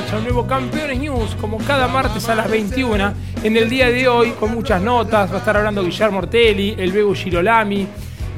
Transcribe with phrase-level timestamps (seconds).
[0.00, 3.12] marcha un nuevo Campeones News, como cada martes a las 21.
[3.42, 6.90] En el día de hoy, con muchas notas, va a estar hablando Guillermo Ortelli, el
[6.90, 7.86] Begu Girolami,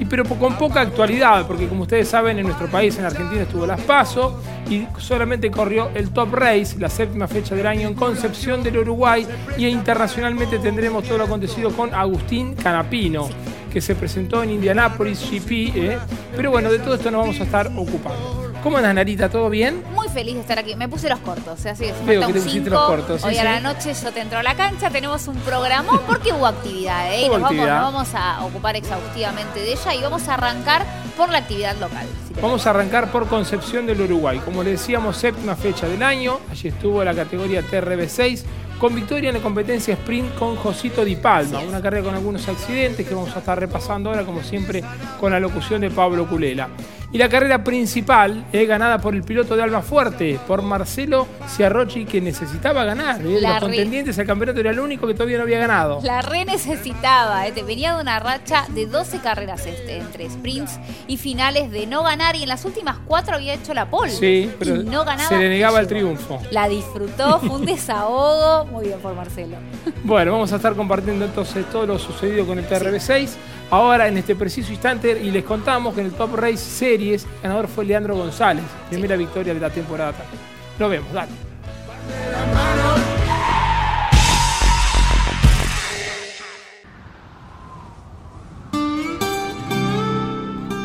[0.01, 3.65] y pero con poca actualidad, porque como ustedes saben, en nuestro país, en Argentina, estuvo
[3.65, 8.65] las PASO y solamente corrió el Top Race, la séptima fecha del año en Concepción
[8.65, 9.25] del Uruguay,
[9.57, 13.29] y internacionalmente tendremos todo lo acontecido con Agustín Canapino
[13.73, 15.99] que se presentó en Indianapolis GP, ¿eh?
[16.35, 18.42] pero bueno, de todo esto nos vamos a estar ocupando.
[18.63, 19.29] ¿Cómo andas, Narita?
[19.29, 19.83] ¿Todo bien?
[19.93, 20.77] Muy feliz de estar aquí.
[20.77, 23.25] Me puse los cortos, así que Veo que te pusiste los cortos.
[23.25, 26.47] Hoy a la noche yo te entro a la cancha, tenemos un programa porque hubo
[26.47, 27.29] actividad, ¿eh?
[27.29, 30.87] nos, Vamos, a ocupar exhaustivamente de ella y vamos a arrancar
[31.17, 32.07] por la actividad local.
[32.41, 34.41] vamos a arrancar por Concepción del Uruguay.
[34.45, 36.39] Como le decíamos, séptima fecha del año.
[36.49, 38.45] Allí estuvo la categoría TRB6
[38.79, 43.07] con victoria en la competencia sprint con Josito Di Palma, una carrera con algunos accidentes
[43.07, 44.83] que vamos a estar repasando ahora, como siempre,
[45.19, 46.69] con la locución de Pablo Culela.
[47.13, 52.07] Y la carrera principal es ganada por el piloto de Alba Fuerte, por Marcelo Ciarrochi,
[52.07, 53.21] que necesitaba ganar.
[53.21, 53.39] ¿eh?
[53.39, 56.01] Los contendientes al campeonato era el único que todavía no había ganado.
[56.03, 57.53] La re necesitaba, ¿eh?
[57.67, 62.35] venía de una racha de 12 carreras este, entre sprints y finales de no ganar,
[62.35, 64.11] y en las últimas cuatro había hecho la pole.
[64.11, 66.41] Sí, pero no ganaba, se le negaba el triunfo.
[66.51, 68.65] La disfrutó, fue un desahogo.
[68.73, 69.59] Muy bien por Marcelo.
[70.03, 73.37] Bueno, vamos a estar compartiendo entonces todo lo sucedido con el TRB6.
[73.73, 77.43] Ahora, en este preciso instante, y les contamos que en el Top Race Series, el
[77.45, 80.39] ganador fue Leandro González, primera victoria de la temporada también.
[80.79, 81.31] Lo vemos, dale.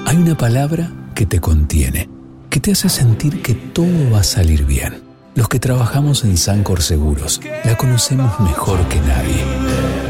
[0.05, 2.07] Hay una palabra que te contiene,
[2.49, 5.03] que te hace sentir que todo va a salir bien.
[5.35, 10.06] Los que trabajamos en Sancor Seguros la conocemos mejor que nadie.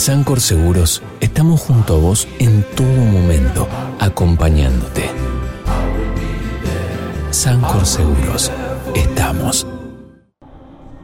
[0.00, 3.68] Sancor Seguros estamos junto a vos en todo momento,
[3.98, 5.02] acompañándote.
[7.30, 8.50] Sancor Seguros,
[8.94, 9.66] estamos.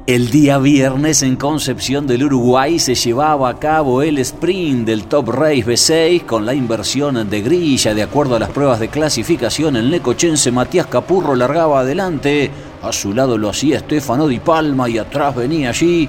[0.06, 5.28] El día viernes en Concepción del Uruguay se llevaba a cabo el sprint del Top
[5.28, 7.92] Race B6 con la inversión de grilla.
[7.92, 12.50] De acuerdo a las pruebas de clasificación, el necochense Matías Capurro largaba adelante.
[12.82, 16.08] A su lado lo hacía Estefano Di Palma y atrás venía allí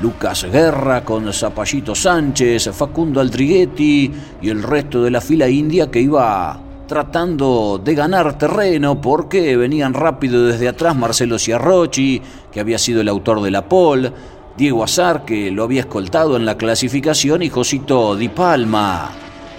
[0.00, 4.10] Lucas Guerra con Zapallito Sánchez, Facundo Aldriguetti
[4.42, 9.94] y el resto de la fila india que iba tratando de ganar terreno porque venían
[9.94, 12.20] rápido desde atrás Marcelo Ciarrochi,
[12.50, 14.12] que había sido el autor de la pole,
[14.56, 19.10] Diego Azar, que lo había escoltado en la clasificación, y Josito Di Palma.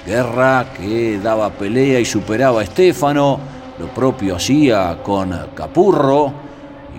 [0.06, 3.40] Guerra que daba pelea y superaba a Estefano,
[3.80, 6.45] lo propio hacía con Capurro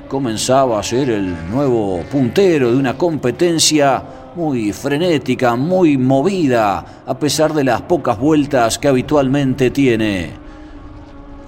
[0.09, 4.03] comenzaba a ser el nuevo puntero de una competencia
[4.35, 10.31] muy frenética, muy movida, a pesar de las pocas vueltas que habitualmente tiene.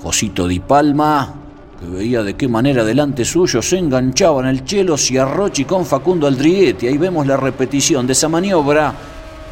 [0.02, 1.34] Josito Di Palma,
[1.78, 6.86] que veía de qué manera delante suyo se enganchaban el Chelo Ciarrochi con Facundo Aldriguetti.
[6.86, 8.94] Ahí vemos la repetición de esa maniobra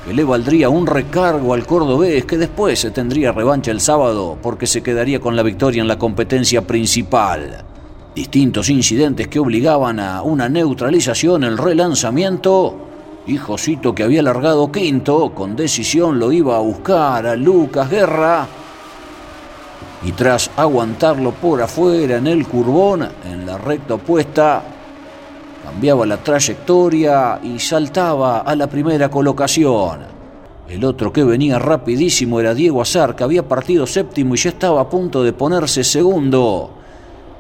[0.06, 4.66] que le valdría un recargo al cordobés que después se tendría revancha el sábado porque
[4.66, 7.64] se quedaría con la victoria en la competencia principal.
[8.16, 12.74] Distintos incidentes que obligaban a una neutralización, el relanzamiento
[13.26, 18.46] y Josito que había largado quinto, con decisión lo iba a buscar a Lucas Guerra
[20.02, 24.62] y tras aguantarlo por afuera en el curbón, en la recta opuesta,
[25.62, 30.00] cambiaba la trayectoria y saltaba a la primera colocación.
[30.66, 34.80] El otro que venía rapidísimo era Diego Azar, que había partido séptimo y ya estaba
[34.80, 36.75] a punto de ponerse segundo.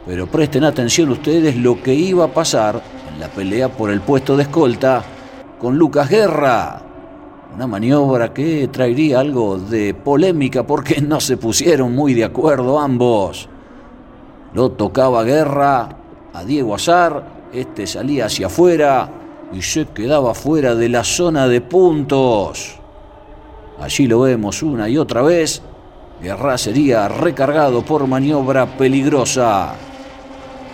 [0.06, 2.80] Pero presten atención ustedes lo que iba a pasar
[3.12, 5.02] en la pelea por el puesto de escolta
[5.58, 6.80] con Lucas Guerra.
[7.54, 13.48] Una maniobra que traería algo de polémica porque no se pusieron muy de acuerdo ambos.
[14.54, 15.88] Lo tocaba Guerra
[16.32, 19.08] a Diego Azar este salía hacia afuera
[19.52, 22.76] y se quedaba fuera de la zona de puntos.
[23.80, 25.62] Allí lo vemos una y otra vez.
[26.20, 29.74] Guerra sería recargado por maniobra peligrosa.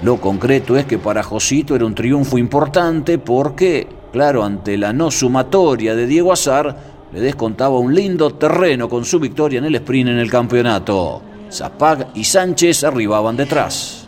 [0.03, 5.13] Lo concreto es que para Josito era un triunfo importante porque, claro, ante la no
[5.13, 6.77] sumatoria de Diego Azar,
[7.13, 11.23] le descontaba un lindo terreno con su victoria en el sprint en el campeonato.
[11.53, 14.02] Zapag y Sánchez arribaban detrás.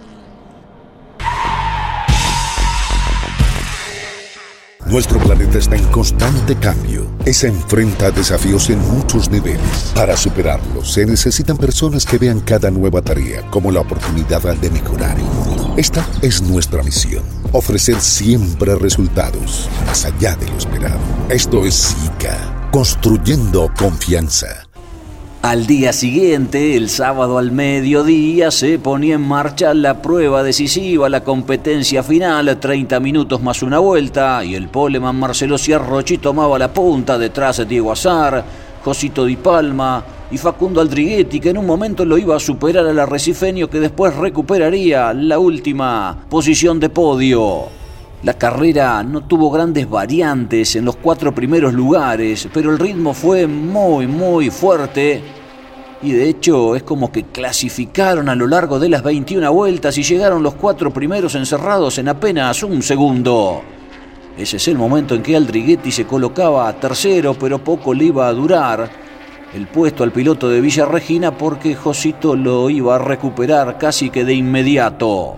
[4.95, 9.91] Nuestro planeta está en constante cambio y se enfrenta a desafíos en muchos niveles.
[9.93, 15.19] Para superarlos se necesitan personas que vean cada nueva tarea como la oportunidad de mejorar
[15.19, 15.75] el mundo.
[15.77, 21.01] Esta es nuestra misión, ofrecer siempre resultados más allá de lo esperado.
[21.29, 24.64] Esto es SICA, construyendo confianza.
[25.45, 31.23] Al día siguiente, el sábado al mediodía, se ponía en marcha la prueba decisiva, la
[31.23, 37.19] competencia final, 30 minutos más una vuelta, y el poleman Marcelo Ciarrochi tomaba la punta
[37.19, 38.43] detrás de Diego Azar,
[38.83, 42.99] Josito Di Palma y Facundo Aldriguetti, que en un momento lo iba a superar al
[42.99, 47.84] arrecifeño que después recuperaría la última posición de podio.
[48.25, 53.47] La carrera no tuvo grandes variantes en los cuatro primeros lugares, pero el ritmo fue
[53.47, 55.23] muy, muy fuerte.
[56.03, 60.03] Y de hecho es como que clasificaron a lo largo de las 21 vueltas y
[60.03, 63.61] llegaron los cuatro primeros encerrados en apenas un segundo.
[64.39, 68.27] Ese es el momento en que Aldriguetti se colocaba a tercero, pero poco le iba
[68.27, 68.89] a durar
[69.53, 74.25] el puesto al piloto de Villa Regina porque Josito lo iba a recuperar casi que
[74.25, 75.37] de inmediato.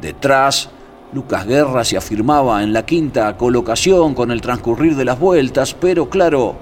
[0.00, 0.70] Detrás,
[1.12, 6.08] Lucas Guerra se afirmaba en la quinta colocación con el transcurrir de las vueltas, pero
[6.08, 6.54] claro,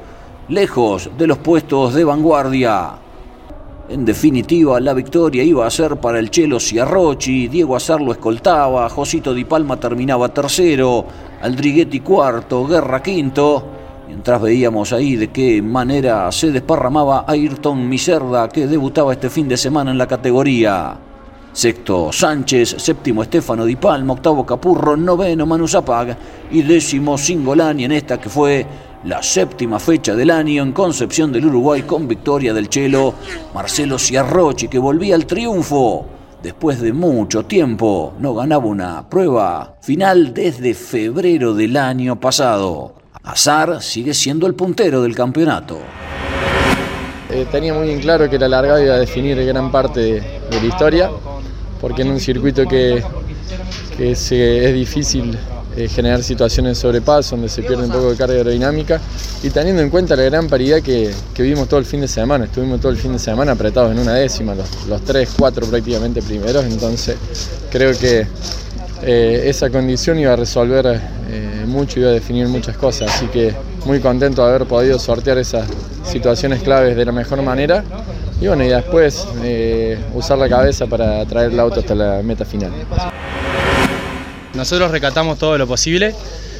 [0.49, 2.95] lejos de los puestos de vanguardia.
[3.89, 8.89] En definitiva, la victoria iba a ser para el Chelo Ciarrochi, Diego Azar lo escoltaba,
[8.89, 11.05] Josito Di Palma terminaba tercero,
[11.43, 13.65] Aldriguetti cuarto, Guerra quinto,
[14.09, 19.57] mientras veíamos ahí de qué manera se desparramaba Ayrton Miserda, que debutaba este fin de
[19.57, 20.99] semana en la categoría.
[21.53, 26.17] Sexto Sánchez, séptimo Estefano Di Palma, octavo Capurro, noveno Manu Zapag
[26.53, 28.65] y décimo Singolani en esta que fue
[29.05, 33.15] la séptima fecha del año en Concepción del Uruguay con victoria del Chelo
[33.53, 36.07] Marcelo Ciarrochi que volvía al triunfo.
[36.41, 42.95] Después de mucho tiempo no ganaba una prueba final desde febrero del año pasado.
[43.25, 45.79] Azar sigue siendo el puntero del campeonato.
[47.29, 50.65] Eh, tenía muy en claro que la largada iba a definir gran parte de la
[50.65, 51.11] historia
[51.81, 53.03] porque en un circuito que,
[53.99, 54.31] es
[54.75, 55.37] difícil
[55.77, 59.01] eh, generar situaciones de sobrepaso, donde se pierde un poco de carga aerodinámica,
[59.43, 62.81] y teniendo en cuenta la gran paridad que, vimos todo el fin de semana, estuvimos
[62.81, 67.17] todo el fin de semana apretados en una décima, los, tres, cuatro prácticamente primeros, entonces
[67.71, 68.27] creo que
[69.03, 73.55] eh, esa condición iba a resolver eh, mucho, iba a definir muchas cosas, así que
[73.87, 75.67] muy contento de haber podido sortear esas
[76.05, 77.85] situaciones claves de la mejor manera
[78.41, 82.45] y bueno, y después eh, usar la cabeza para traer el auto hasta la meta
[82.47, 82.73] final.
[84.55, 86.15] Nosotros recatamos todo lo posible.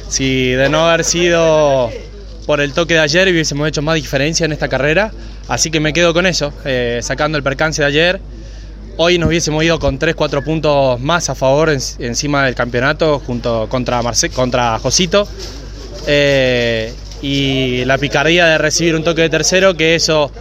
[0.07, 1.89] Si de no haber sido
[2.45, 5.11] por el toque de ayer hubiésemos hecho más diferencia en esta carrera,
[5.47, 8.21] así que me quedo con eso, eh, sacando el percance de ayer.
[9.03, 13.99] Hoy nos hubiésemos ido con 3-4 puntos más a favor encima del campeonato junto contra,
[14.03, 15.27] Marce, contra Josito.
[16.05, 16.93] Eh,
[17.23, 20.31] y la picardía de recibir un toque de tercero, que eso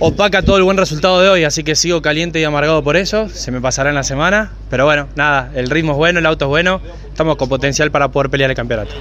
[0.00, 3.30] opaca todo el buen resultado de hoy, así que sigo caliente y amargado por eso,
[3.30, 6.44] se me pasará en la semana, pero bueno, nada, el ritmo es bueno, el auto
[6.44, 8.92] es bueno, estamos con potencial para poder pelear el campeonato.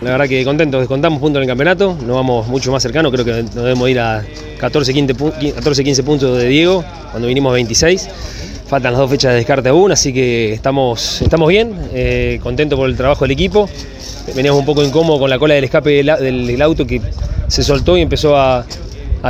[0.00, 3.24] La verdad que contentos, contamos puntos en el campeonato, no vamos mucho más cercano, creo
[3.24, 4.22] que nos debemos ir a
[4.60, 8.08] 14-15 puntos de Diego, cuando vinimos a 26.
[8.66, 12.88] Faltan las dos fechas de descarte aún, así que estamos, estamos bien, eh, contentos por
[12.88, 13.68] el trabajo del equipo.
[14.34, 17.00] Veníamos un poco incómodos con la cola del escape del, auto que
[17.46, 18.64] se soltó y empezó a,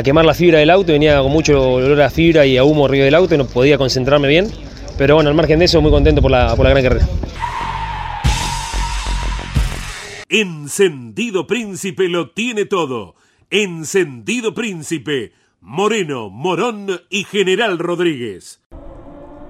[0.03, 3.05] quemar la fibra del auto, venía con mucho olor a fibra y a humo arriba
[3.05, 4.49] del auto y no podía concentrarme bien.
[4.97, 7.07] Pero bueno, al margen de eso, muy contento por la, por la gran carrera.
[10.37, 13.15] Encendido Príncipe lo tiene todo.
[13.51, 18.61] Encendido Príncipe, Moreno, Morón y General Rodríguez.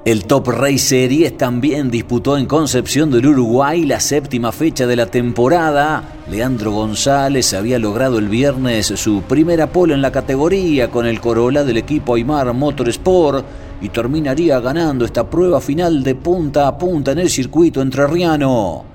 [0.05, 5.07] El Top Race Series también disputó en Concepción del Uruguay la séptima fecha de la
[5.07, 6.19] temporada.
[6.31, 11.65] Leandro González había logrado el viernes su primera pole en la categoría con el Corolla
[11.65, 13.47] del equipo Aymar Motorsport
[13.81, 18.94] y terminaría ganando esta prueba final de punta a punta en el circuito entrerriano.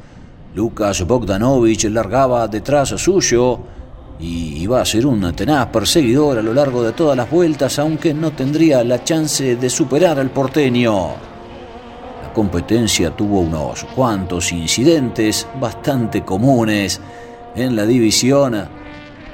[0.60, 3.60] Lucas Bogdanovich largaba detrás suyo
[4.20, 8.13] y iba a ser un tenaz perseguidor a lo largo de todas las vueltas, aunque
[8.13, 11.12] no tendría la chance de superar al porteño.
[12.22, 17.00] La competencia tuvo unos cuantos incidentes bastante comunes
[17.56, 18.62] en la división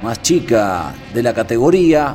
[0.04, 2.14] más chica de la categoría.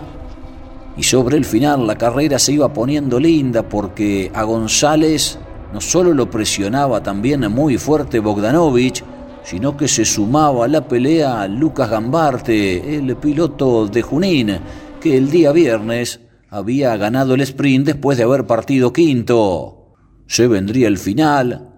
[0.96, 5.38] Y sobre el final la carrera se iba poniendo linda porque a González
[5.74, 9.04] no solo lo presionaba también muy fuerte Bogdanovich,
[9.44, 14.60] sino que se sumaba a la pelea Lucas Gambarte, el piloto de Junín,
[15.00, 19.96] que el día viernes había ganado el sprint después de haber partido quinto.
[20.28, 21.70] Se vendría el final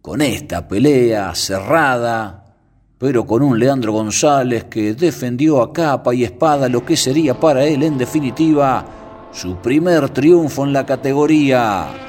[0.00, 2.56] con esta pelea cerrada,
[2.98, 7.64] pero con un Leandro González que defendió a capa y espada lo que sería para
[7.64, 8.84] él en definitiva
[9.32, 12.03] su primer triunfo en la categoría.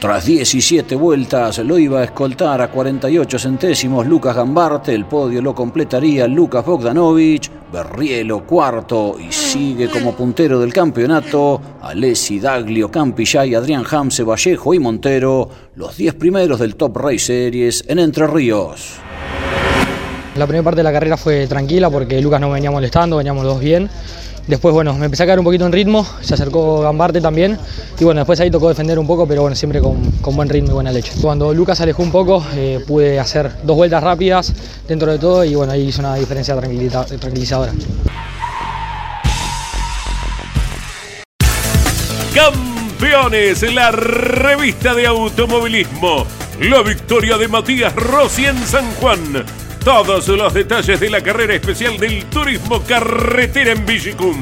[0.00, 5.54] Tras 17 vueltas lo iba a escoltar a 48 centésimos Lucas Gambarte, el podio lo
[5.54, 13.84] completaría Lucas Bogdanovich, Berrielo cuarto y sigue como puntero del campeonato Alessi Daglio, Campillay, Adrián
[13.90, 18.94] Hamse, Vallejo y Montero, los 10 primeros del Top Race Series en Entre Ríos.
[20.36, 23.60] La primera parte de la carrera fue tranquila porque Lucas no venía molestando, veníamos dos
[23.60, 23.90] bien.
[24.50, 27.56] Después, bueno, me empecé a caer un poquito en ritmo, se acercó Gambarte también.
[28.00, 30.74] Y bueno, después ahí tocó defender un poco, pero bueno, siempre con, buen ritmo y
[30.74, 31.12] buena leche.
[31.22, 34.52] Cuando Lucas alejó un poco, eh, pude hacer dos vueltas rápidas
[34.88, 37.72] dentro de todo y bueno, ahí hizo una diferencia tranquilizadora.
[42.34, 46.26] Campeones, la revista de automovilismo.
[46.60, 49.44] La victoria de Matías Rossi en San Juan
[49.84, 54.36] todos los detalles de la carrera especial del turismo carretera en Vigicum.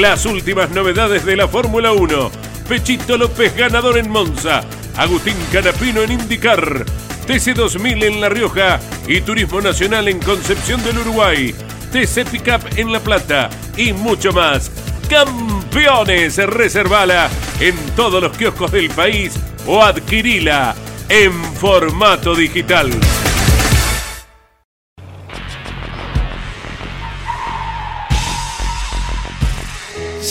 [0.00, 2.30] Las últimas novedades de la Fórmula 1.
[2.68, 4.62] Pechito López ganador en Monza.
[4.96, 6.84] Agustín Canapino en IndyCar.
[7.26, 11.54] TC2000 en La Rioja y Turismo Nacional en Concepción del Uruguay.
[11.92, 14.70] TC Pickup en La Plata y mucho más.
[15.08, 17.28] Campeones, reservala
[17.60, 19.34] en todos los kioscos del país
[19.66, 20.74] o adquirila
[21.08, 22.90] en formato digital.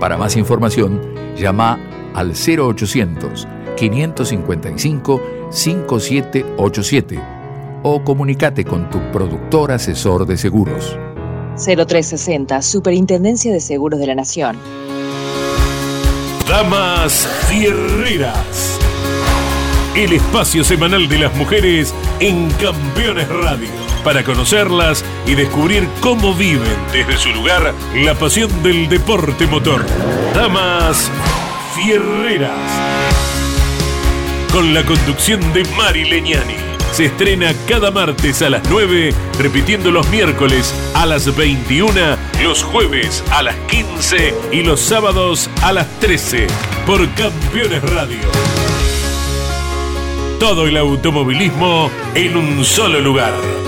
[0.00, 1.00] Para más información,
[1.36, 1.78] llama
[2.14, 7.20] al 0800 555 5787
[7.82, 10.96] o comunícate con tu productor asesor de seguros.
[11.56, 14.56] 0360, Superintendencia de Seguros de la Nación.
[16.48, 18.78] Damas Fierreras.
[19.96, 26.78] El espacio semanal de las mujeres en Campeones Radio para conocerlas y descubrir cómo viven
[26.94, 29.84] desde su lugar la pasión del deporte motor.
[30.34, 31.10] Damas
[31.74, 32.50] Fierreras.
[34.50, 36.54] Con la conducción de Mari Leñani.
[36.90, 41.92] Se estrena cada martes a las 9, repitiendo los miércoles a las 21,
[42.42, 46.46] los jueves a las 15 y los sábados a las 13
[46.86, 48.20] por Campeones Radio.
[50.40, 53.67] Todo el automovilismo en un solo lugar.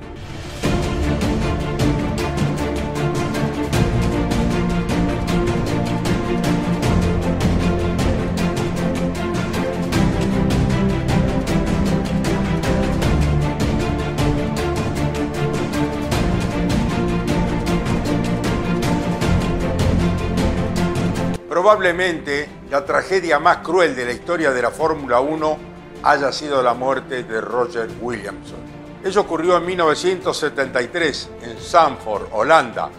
[21.61, 25.57] Probablemente la tragedia más cruel de la historia de la Fórmula 1
[26.01, 28.57] haya sido la muerte de Roger Williamson.
[29.03, 32.89] Eso ocurrió en 1973 en Zandvoort, Holanda.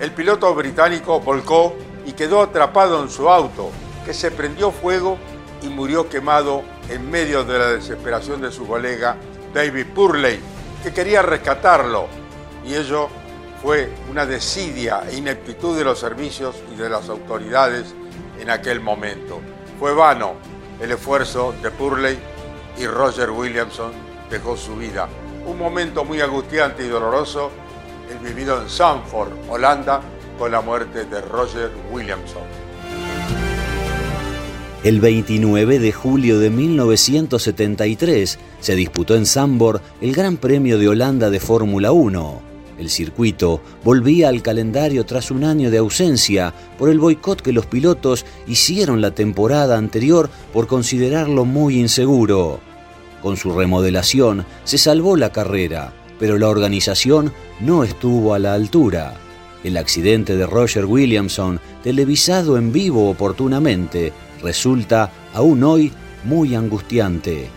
[0.00, 3.70] El piloto británico volcó y quedó atrapado en su auto,
[4.06, 5.18] que se prendió fuego
[5.60, 9.18] y murió quemado en medio de la desesperación de su colega
[9.52, 10.40] David Purley,
[10.82, 12.06] que quería rescatarlo.
[12.64, 13.10] Y ello
[13.60, 17.94] fue una desidia e ineptitud de los servicios y de las autoridades
[18.40, 19.40] en aquel momento.
[19.78, 20.34] Fue vano
[20.80, 22.18] el esfuerzo de Purley
[22.78, 23.92] y Roger Williamson
[24.30, 25.08] dejó su vida.
[25.46, 27.50] Un momento muy angustiante y doloroso,
[28.10, 30.02] el vivido en Sanford, Holanda,
[30.38, 32.42] con la muerte de Roger Williamson.
[34.84, 41.30] El 29 de julio de 1973 se disputó en Zandvoort el Gran Premio de Holanda
[41.30, 42.45] de Fórmula 1.
[42.78, 47.66] El circuito volvía al calendario tras un año de ausencia por el boicot que los
[47.66, 52.60] pilotos hicieron la temporada anterior por considerarlo muy inseguro.
[53.22, 59.14] Con su remodelación se salvó la carrera, pero la organización no estuvo a la altura.
[59.64, 65.92] El accidente de Roger Williamson, televisado en vivo oportunamente, resulta aún hoy
[66.24, 67.48] muy angustiante.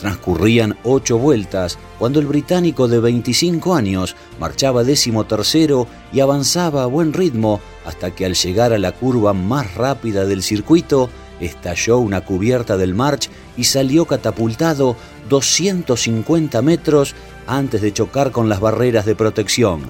[0.00, 6.86] Transcurrían ocho vueltas cuando el británico de 25 años marchaba décimo tercero y avanzaba a
[6.86, 12.22] buen ritmo hasta que al llegar a la curva más rápida del circuito estalló una
[12.22, 14.96] cubierta del March y salió catapultado
[15.28, 17.14] 250 metros
[17.46, 19.82] antes de chocar con las barreras de protección.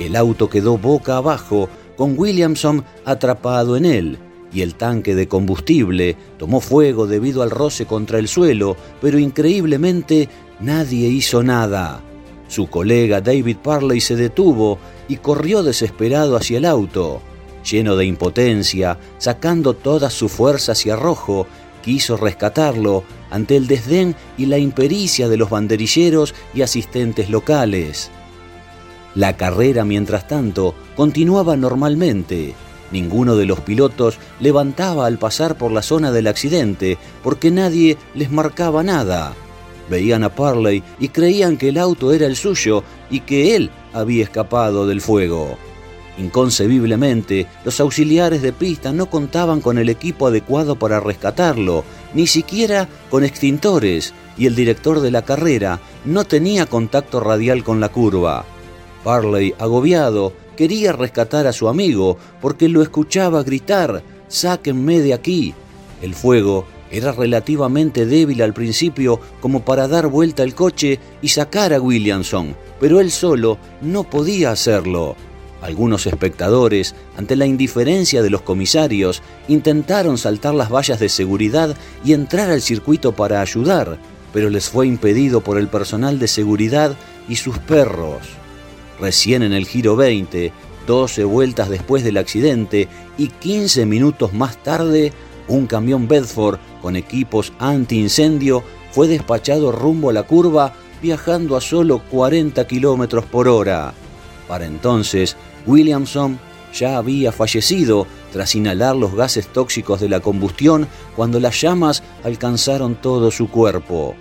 [0.00, 4.18] El auto quedó boca abajo con Williamson atrapado en él
[4.52, 10.28] y el tanque de combustible tomó fuego debido al roce contra el suelo, pero increíblemente
[10.60, 12.02] nadie hizo nada.
[12.48, 17.20] Su colega David Parley se detuvo y corrió desesperado hacia el auto.
[17.70, 21.46] Lleno de impotencia, sacando todas sus fuerzas y arrojo,
[21.82, 28.10] quiso rescatarlo ante el desdén y la impericia de los banderilleros y asistentes locales.
[29.14, 32.54] La carrera, mientras tanto, continuaba normalmente.
[32.90, 38.30] Ninguno de los pilotos levantaba al pasar por la zona del accidente porque nadie les
[38.30, 39.34] marcaba nada.
[39.90, 44.24] Veían a Parley y creían que el auto era el suyo y que él había
[44.24, 45.58] escapado del fuego.
[46.18, 52.88] Inconcebiblemente, los auxiliares de pista no contaban con el equipo adecuado para rescatarlo, ni siquiera
[53.08, 58.44] con extintores, y el director de la carrera no tenía contacto radial con la curva.
[59.04, 65.54] Parley, agobiado, quería rescatar a su amigo porque lo escuchaba gritar, sáquenme de aquí.
[66.02, 71.72] El fuego era relativamente débil al principio como para dar vuelta el coche y sacar
[71.72, 75.14] a Williamson, pero él solo no podía hacerlo.
[75.62, 82.14] Algunos espectadores, ante la indiferencia de los comisarios, intentaron saltar las vallas de seguridad y
[82.14, 83.96] entrar al circuito para ayudar,
[84.32, 86.96] pero les fue impedido por el personal de seguridad
[87.28, 88.37] y sus perros.
[89.00, 90.52] Recién en el giro 20,
[90.86, 95.12] 12 vueltas después del accidente y 15 minutos más tarde,
[95.46, 102.00] un camión Bedford con equipos antiincendio fue despachado rumbo a la curva viajando a solo
[102.10, 103.92] 40 kilómetros por hora.
[104.48, 106.38] Para entonces, Williamson
[106.74, 112.94] ya había fallecido tras inhalar los gases tóxicos de la combustión cuando las llamas alcanzaron
[112.96, 114.14] todo su cuerpo.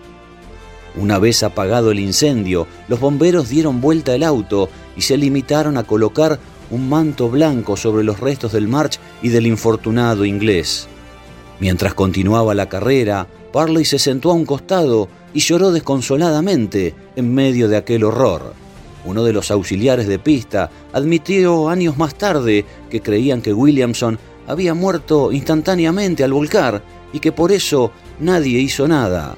[0.99, 5.83] Una vez apagado el incendio, los bomberos dieron vuelta al auto y se limitaron a
[5.83, 6.39] colocar
[6.71, 10.87] un manto blanco sobre los restos del March y del infortunado inglés.
[11.59, 17.67] Mientras continuaba la carrera, Parley se sentó a un costado y lloró desconsoladamente en medio
[17.67, 18.53] de aquel horror.
[19.05, 24.73] Uno de los auxiliares de pista admitió años más tarde que creían que Williamson había
[24.73, 26.83] muerto instantáneamente al volcar
[27.13, 29.37] y que por eso nadie hizo nada.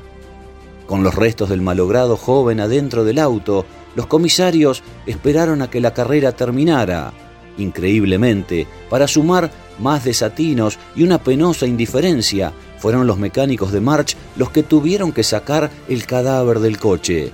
[0.90, 5.94] Con los restos del malogrado joven adentro del auto, los comisarios esperaron a que la
[5.94, 7.14] carrera terminara.
[7.60, 14.50] Increíblemente, para sumar más desatinos y una penosa indiferencia, fueron los mecánicos de March los
[14.50, 17.32] que tuvieron que sacar el cadáver del coche.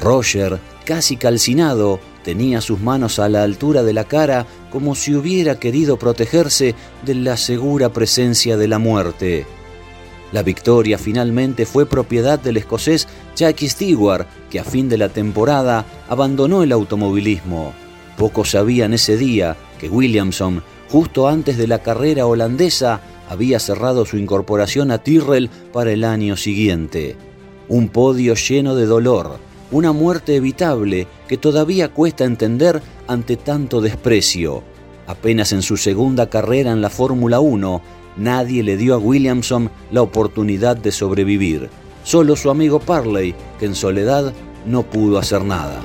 [0.00, 5.58] Roger, casi calcinado, tenía sus manos a la altura de la cara como si hubiera
[5.58, 9.46] querido protegerse de la segura presencia de la muerte.
[10.34, 15.84] La victoria finalmente fue propiedad del escocés Jackie Stewart, que a fin de la temporada
[16.08, 17.72] abandonó el automovilismo.
[18.18, 24.18] Pocos sabían ese día que Williamson, justo antes de la carrera holandesa, había cerrado su
[24.18, 27.14] incorporación a Tyrrell para el año siguiente.
[27.68, 29.38] Un podio lleno de dolor,
[29.70, 34.64] una muerte evitable que todavía cuesta entender ante tanto desprecio.
[35.06, 37.82] Apenas en su segunda carrera en la Fórmula 1,
[38.16, 41.70] nadie le dio a Williamson la oportunidad de sobrevivir.
[42.02, 44.32] Solo su amigo Parley, que en soledad
[44.66, 45.80] no pudo hacer nada.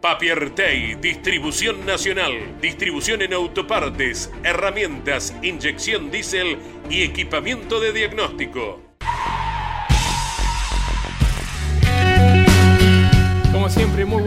[0.00, 6.58] Papiertei, distribución nacional, distribución en autopartes, herramientas, inyección diésel
[6.88, 8.80] y equipamiento de diagnóstico.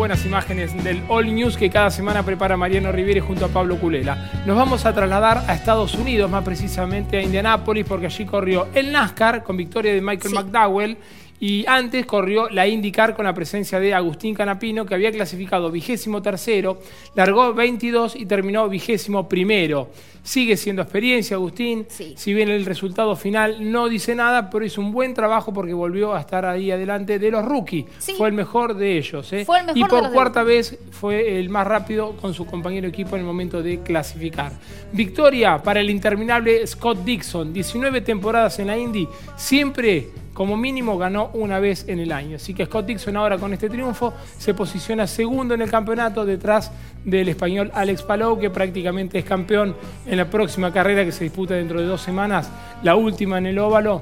[0.01, 4.31] Buenas imágenes del All News que cada semana prepara Mariano Riviere junto a Pablo Culela.
[4.47, 8.91] Nos vamos a trasladar a Estados Unidos, más precisamente a Indianápolis, porque allí corrió el
[8.91, 10.97] NASCAR con victoria de Michael McDowell
[11.41, 16.21] y antes corrió la IndyCar con la presencia de Agustín Canapino, que había clasificado vigésimo
[16.21, 16.77] tercero,
[17.15, 19.89] largó 22 y terminó vigésimo primero.
[20.21, 21.87] Sigue siendo experiencia, Agustín.
[21.89, 26.13] Si bien el resultado final no dice nada, pero hizo un buen trabajo porque volvió
[26.13, 27.85] a estar ahí adelante de los rookies.
[28.15, 29.33] Fue el mejor de ellos.
[29.33, 29.47] ¿eh?
[29.73, 33.63] y por cuarta vez fue el más rápido con su compañero equipo en el momento
[33.63, 34.51] de clasificar.
[34.91, 37.51] Victoria para el interminable Scott Dixon.
[37.51, 39.07] 19 temporadas en la Indy.
[39.35, 42.37] Siempre como mínimo ganó una vez en el año.
[42.37, 46.71] Así que Scott Dixon ahora con este triunfo se posiciona segundo en el campeonato detrás
[47.05, 49.75] del español Alex Palou, que prácticamente es campeón
[50.07, 52.49] en la próxima carrera que se disputa dentro de dos semanas,
[52.81, 54.01] la última en el óvalo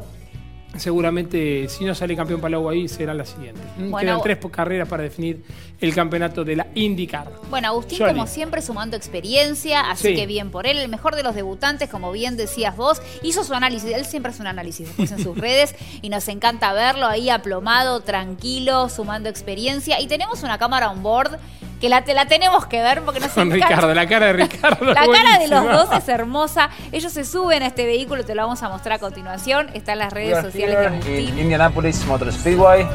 [0.77, 3.61] seguramente si no sale campeón Palau ahí será la siguiente.
[3.77, 5.43] Mm, quedan tres carreras para definir
[5.79, 7.31] el campeonato de la IndyCar.
[7.49, 11.35] Bueno, Agustín como siempre sumando experiencia, así que bien por él, el mejor de los
[11.35, 15.23] debutantes, como bien decías vos, hizo su análisis, él siempre hace un análisis después en
[15.23, 20.91] sus redes y nos encanta verlo ahí aplomado, tranquilo, sumando experiencia y tenemos una cámara
[20.91, 21.39] on board
[21.79, 24.85] que la, la tenemos que ver porque nos Con Ricardo, la cara de Ricardo.
[24.93, 26.69] la cara de los dos es hermosa.
[26.91, 29.69] Ellos se suben a este vehículo, te lo vamos a mostrar a continuación.
[29.73, 31.29] Está en las redes sociales de Agustín.
[31.29, 32.87] In Indianapolis Motor Speedway.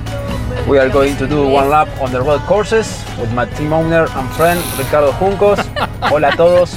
[0.68, 4.06] We are going to do one lap on the road courses with my team owner
[4.08, 5.58] and friend Ricardo Juncos.
[6.10, 6.74] Hola a todos.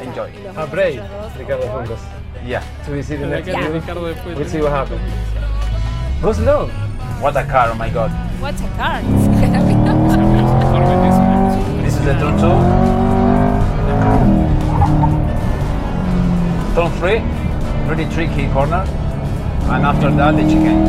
[0.00, 0.30] Enjoy.
[0.56, 1.02] Ah, Brave,
[1.38, 2.00] Ricardo Juncos.
[2.44, 2.62] Yeah.
[2.84, 3.82] To be sitting next to you.
[4.34, 5.00] We'll see what happens.
[6.22, 6.68] Go slow.
[7.20, 8.10] What a car, oh my god.
[8.40, 9.02] What a car.
[11.82, 12.56] This is the turn two.
[16.74, 17.20] Turn three,
[17.86, 18.84] Pretty tricky corner.
[19.68, 20.84] And after that, the chicken.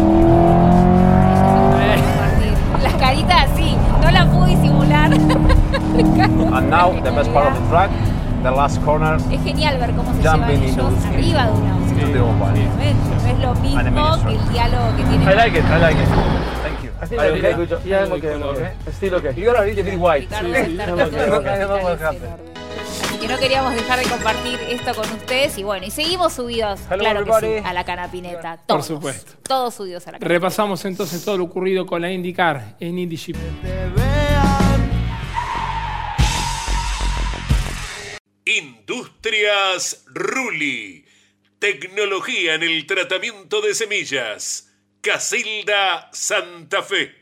[2.84, 5.12] Las caritas así, no la pude disimular.
[5.12, 7.90] And now, the best part of the track,
[8.44, 9.18] the last corner.
[9.32, 12.54] Es genial ver cómo se llevan ellos arriba de una Into the oval.
[12.54, 13.80] No es lo mismo
[14.24, 15.26] que el diálogo que tiene.
[15.26, 16.08] I like it, I like it.
[16.62, 16.92] Thank you.
[17.02, 17.54] I think Are you okay?
[17.54, 17.86] Good job.
[17.86, 18.34] Yeah, I'm okay.
[18.34, 18.72] I'm okay.
[18.92, 19.34] Still okay.
[19.36, 19.50] You
[19.84, 20.30] bit white.
[20.30, 22.34] Ricardo what de happened.
[22.40, 22.57] Así
[23.28, 27.00] que no queríamos dejar de compartir esto con ustedes y bueno, y seguimos subidos, Hello,
[27.00, 28.58] claro que sí, a la canapineta.
[28.66, 29.34] Por supuesto.
[29.44, 30.34] Todos subidos a la canapineta.
[30.34, 33.36] Repasamos entonces todo lo ocurrido con la IndyCar en IndyShip.
[38.46, 41.06] Industrias Ruli.
[41.60, 44.72] Tecnología en el tratamiento de semillas.
[45.02, 47.14] Casilda Santa Fe.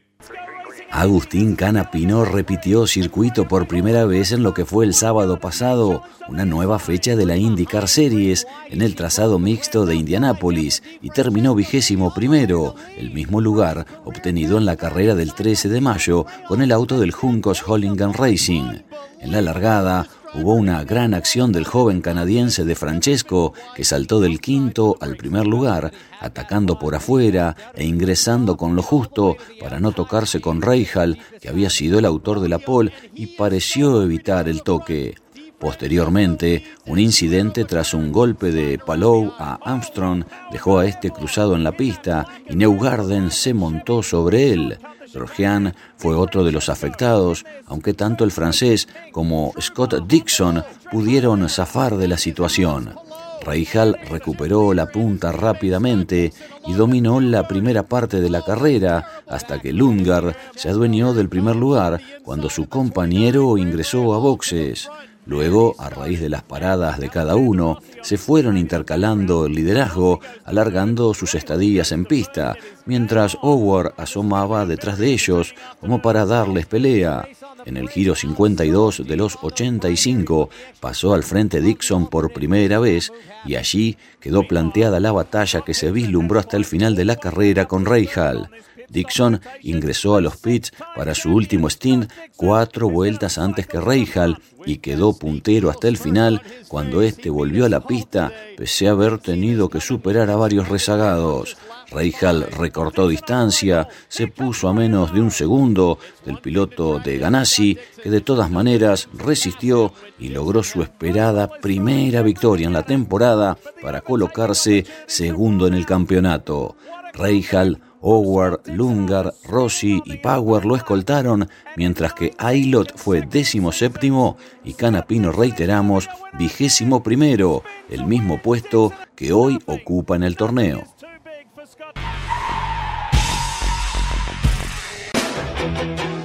[0.91, 6.45] Agustín Canapino repitió circuito por primera vez en lo que fue el sábado pasado, una
[6.45, 12.13] nueva fecha de la IndyCar Series en el trazado mixto de Indianápolis y terminó vigésimo
[12.13, 17.00] primero, el mismo lugar obtenido en la carrera del 13 de mayo con el auto
[17.00, 18.80] del Juncos Hollingham Racing.
[19.19, 24.39] En la largada, hubo una gran acción del joven canadiense de Francesco, que saltó del
[24.41, 30.41] quinto al primer lugar, atacando por afuera e ingresando con lo justo para no tocarse
[30.41, 35.15] con Reijal, que había sido el autor de la pole y pareció evitar el toque.
[35.60, 41.63] Posteriormente, un incidente tras un golpe de Palou a Armstrong dejó a este cruzado en
[41.63, 44.78] la pista y Neugarden se montó sobre él.
[45.15, 51.97] Grosjean fue otro de los afectados, aunque tanto el francés como Scott Dixon pudieron zafar
[51.97, 52.93] de la situación.
[53.41, 56.34] Reijal recuperó la punta rápidamente
[56.65, 61.56] y dominó la primera parte de la carrera hasta que Lungar se adueñó del primer
[61.56, 64.89] lugar cuando su compañero ingresó a boxes.
[65.26, 71.14] Luego, a raíz de las paradas de cada uno, se fueron intercalando el liderazgo, alargando
[71.16, 77.28] sus estadías en pista, mientras Howard asomaba detrás de ellos como para darles pelea.
[77.66, 83.12] En el giro 52 de los 85 pasó al frente Dixon por primera vez
[83.46, 87.66] y allí quedó planteada la batalla que se vislumbró hasta el final de la carrera
[87.66, 88.50] con Hall.
[88.89, 94.78] Dixon ingresó a los pits para su último stint cuatro vueltas antes que Reijal y
[94.78, 99.69] quedó puntero hasta el final cuando este volvió a la pista pese a haber tenido
[99.69, 101.58] que superar a varios rezagados.
[101.91, 108.10] Reijal recortó distancia, se puso a menos de un segundo del piloto de Ganassi, que
[108.10, 114.86] de todas maneras resistió y logró su esperada primera victoria en la temporada para colocarse
[115.06, 116.76] segundo en el campeonato.
[117.13, 124.74] Reijal Howard, Lungar, Rossi y Power lo escoltaron, mientras que Ailot fue décimo séptimo y
[124.74, 130.84] Canapino, reiteramos, vigésimo primero, el mismo puesto que hoy ocupa en el torneo.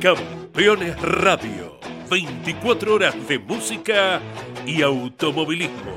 [0.01, 4.21] Campeones Radio, 24 horas de música
[4.67, 5.97] y automovilismo.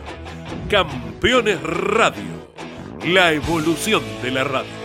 [0.69, 2.47] Campeones Radio,
[3.05, 4.82] la evolución de la radio.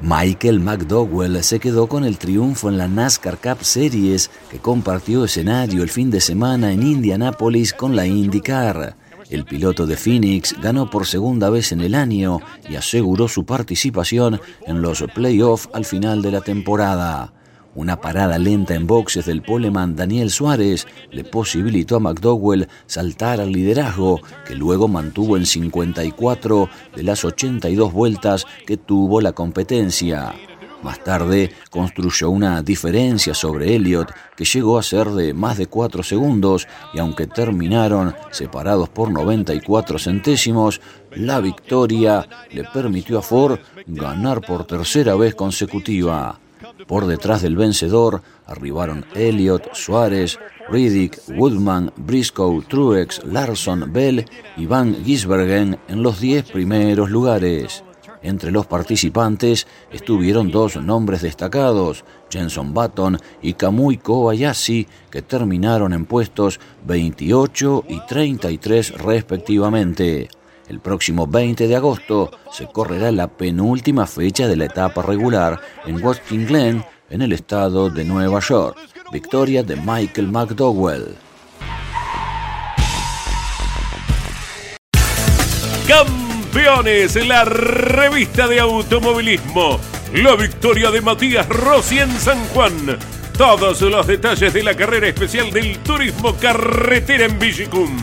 [0.00, 5.82] Michael McDowell se quedó con el triunfo en la NASCAR Cup Series que compartió escenario
[5.82, 8.96] el fin de semana en Indianápolis con la IndyCar.
[9.28, 14.40] El piloto de Phoenix ganó por segunda vez en el año y aseguró su participación
[14.66, 17.32] en los playoffs al final de la temporada.
[17.74, 23.52] Una parada lenta en boxes del poleman Daniel Suárez le posibilitó a McDowell saltar al
[23.52, 30.34] liderazgo, que luego mantuvo en 54 de las 82 vueltas que tuvo la competencia.
[30.82, 36.02] Más tarde construyó una diferencia sobre Elliott que llegó a ser de más de 4
[36.04, 40.80] segundos y aunque terminaron separados por 94 centésimos,
[41.16, 46.38] la victoria le permitió a Ford ganar por tercera vez consecutiva.
[46.86, 50.38] Por detrás del vencedor arribaron Elliott, Suárez,
[50.70, 54.24] Riddick, Woodman, Briscoe, Truex, Larson, Bell
[54.56, 57.82] y Van Gisbergen en los diez primeros lugares.
[58.22, 66.04] Entre los participantes estuvieron dos nombres destacados, Jenson Button y Kamui Kobayashi, que terminaron en
[66.04, 70.28] puestos 28 y 33 respectivamente.
[70.68, 76.04] El próximo 20 de agosto se correrá la penúltima fecha de la etapa regular en
[76.04, 78.76] Watkins Glen, en el estado de Nueva York.
[79.10, 81.16] Victoria de Michael McDowell.
[85.86, 89.80] Campeones, la revista de automovilismo.
[90.12, 92.98] La victoria de Matías Rossi en San Juan.
[93.38, 97.96] Todos los detalles de la carrera especial del turismo carretera en Vigicum.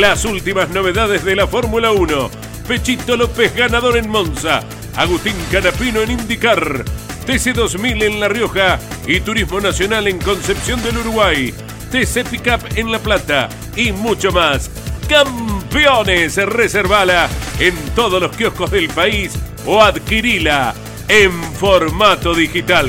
[0.00, 2.30] Las últimas novedades de la Fórmula 1.
[2.66, 4.62] Pechito López ganador en Monza.
[4.96, 6.82] Agustín Canapino en IndyCar.
[7.26, 11.52] TC2000 en La Rioja y Turismo Nacional en Concepción del Uruguay.
[11.90, 14.70] TC Pickup en La Plata y mucho más.
[15.10, 17.28] Campeones, reservala
[17.58, 19.34] en todos los kioscos del país
[19.66, 20.72] o adquirila
[21.06, 22.88] en formato digital.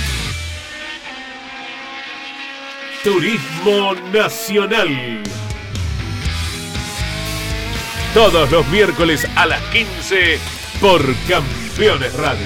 [3.03, 5.23] Turismo Nacional.
[8.13, 10.37] Todos los miércoles a las 15
[10.79, 12.45] por Campeones Radio.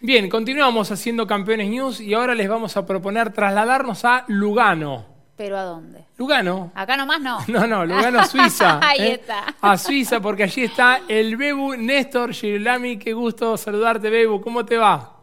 [0.00, 5.09] Bien, continuamos haciendo Campeones News y ahora les vamos a proponer trasladarnos a Lugano.
[5.40, 6.04] ¿Pero a dónde?
[6.18, 6.70] Lugano.
[6.74, 7.38] Acá nomás no.
[7.48, 8.78] No, no, Lugano, Suiza.
[8.82, 9.12] Ahí ¿eh?
[9.12, 9.54] está.
[9.62, 12.98] A Suiza, porque allí está el Bebu Néstor Girolami.
[12.98, 14.42] Qué gusto saludarte, Bebu.
[14.42, 15.16] ¿Cómo te va?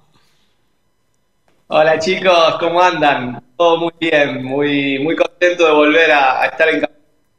[1.68, 3.44] Hola chicos, ¿cómo andan?
[3.56, 6.84] Todo muy bien, muy, muy contento de volver a, a estar en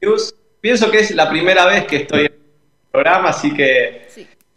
[0.00, 0.32] News.
[0.60, 4.06] Pienso que es la primera vez que estoy en el programa, así que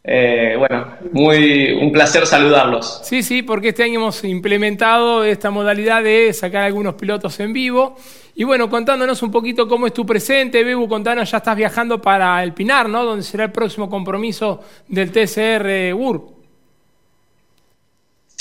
[0.04, 3.02] eh, bueno, muy un placer saludarlos.
[3.04, 7.96] Sí, sí, porque este año hemos implementado esta modalidad de sacar algunos pilotos en vivo.
[8.34, 12.42] Y bueno, contándonos un poquito cómo es tu presente, Bebu, contanos, ya estás viajando para
[12.42, 13.04] el Pinar, ¿no?
[13.04, 16.42] Donde será el próximo compromiso del TCR UR.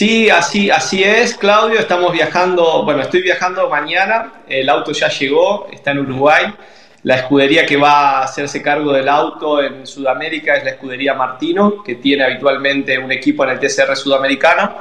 [0.01, 1.79] Sí, así, así es, Claudio.
[1.79, 4.45] Estamos viajando, bueno, estoy viajando mañana.
[4.49, 6.55] El auto ya llegó, está en Uruguay.
[7.03, 11.83] La escudería que va a hacerse cargo del auto en Sudamérica es la escudería Martino,
[11.83, 14.77] que tiene habitualmente un equipo en el TCR sudamericano.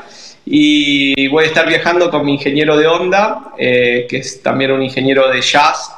[0.45, 4.84] Y voy a estar viajando con mi ingeniero de Honda, eh, que es también un
[4.84, 5.93] ingeniero de jazz,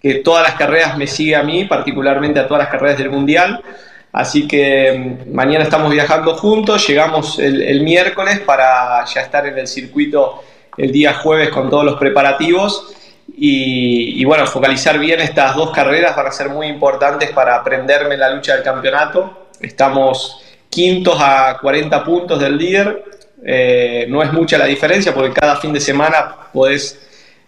[0.00, 3.62] que todas las carreras me sigue a mí, particularmente a todas las carreras del Mundial.
[4.10, 9.58] Así que mm, mañana estamos viajando juntos, llegamos el, el miércoles para ya estar en
[9.58, 10.42] el circuito
[10.78, 12.94] el día jueves con todos los preparativos
[13.40, 18.14] y, y, bueno, focalizar bien estas dos carreras van a ser muy importantes para aprenderme
[18.14, 19.48] en la lucha del campeonato.
[19.60, 23.04] Estamos quintos a 40 puntos del líder,
[23.44, 26.98] eh, no es mucha la diferencia porque cada fin de semana podés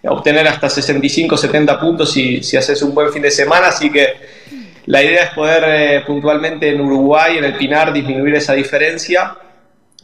[0.04, 4.14] obtener hasta 65, 70 puntos si, si haces un buen fin de semana, así que
[4.86, 9.36] la idea es poder eh, puntualmente en Uruguay, en el Pinar, disminuir esa diferencia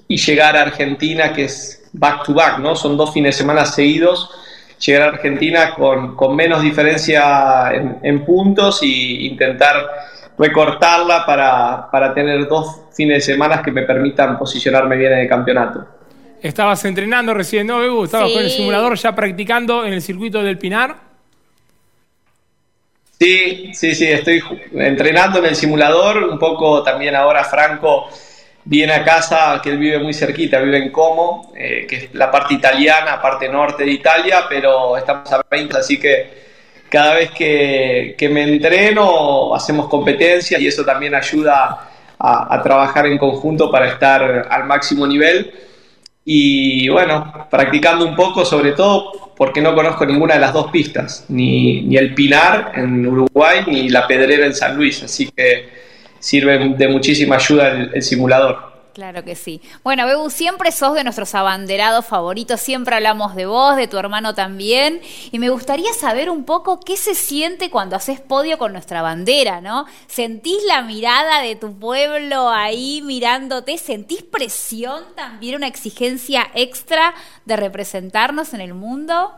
[0.09, 2.77] y llegar a Argentina, que es back to back, ¿no?
[2.77, 4.31] Son dos fines de semana seguidos
[4.79, 9.87] llegar a Argentina con, con menos diferencia en, en, puntos e intentar
[10.39, 15.29] recortarla para, para, tener dos fines de semana que me permitan posicionarme bien en el
[15.29, 15.87] campeonato.
[16.43, 18.05] Estabas entrenando recién, ¿no, Bebu?
[18.05, 18.35] Estabas sí.
[18.35, 20.97] con el simulador ya practicando en el circuito del Pinar.
[23.19, 24.43] Sí, sí, sí, estoy
[24.75, 28.09] entrenando en el simulador, un poco también ahora Franco
[28.67, 32.31] viene a casa, que él vive muy cerquita, vive en Como, eh, que es la
[32.31, 36.47] parte italiana, parte norte de Italia, pero estamos a 20, así que
[36.89, 43.07] cada vez que, que me entreno hacemos competencias y eso también ayuda a, a, trabajar
[43.07, 45.53] en conjunto para estar al máximo nivel.
[46.25, 51.25] Y bueno, practicando un poco, sobre todo porque no conozco ninguna de las dos pistas,
[51.29, 55.86] ni, ni el Pinar en Uruguay, ni la Pedrera en San Luis, así que
[56.27, 58.75] sirve de muchísima ayuda el, el, simulador.
[58.93, 59.61] Claro que sí.
[59.85, 64.35] Bueno, Bebu, siempre sos de nuestros abanderados favoritos, siempre hablamos de vos, de tu hermano
[64.35, 69.03] también, y me gustaría saber un poco qué se siente cuando haces podio con nuestra
[69.03, 69.87] bandera, ¿no?
[70.09, 73.79] ¿Sentís la mirada de tu pueblo ahí mirándote?
[73.79, 79.31] ¿Sentís presión también, una exigencia extra de representarnos en el mundo?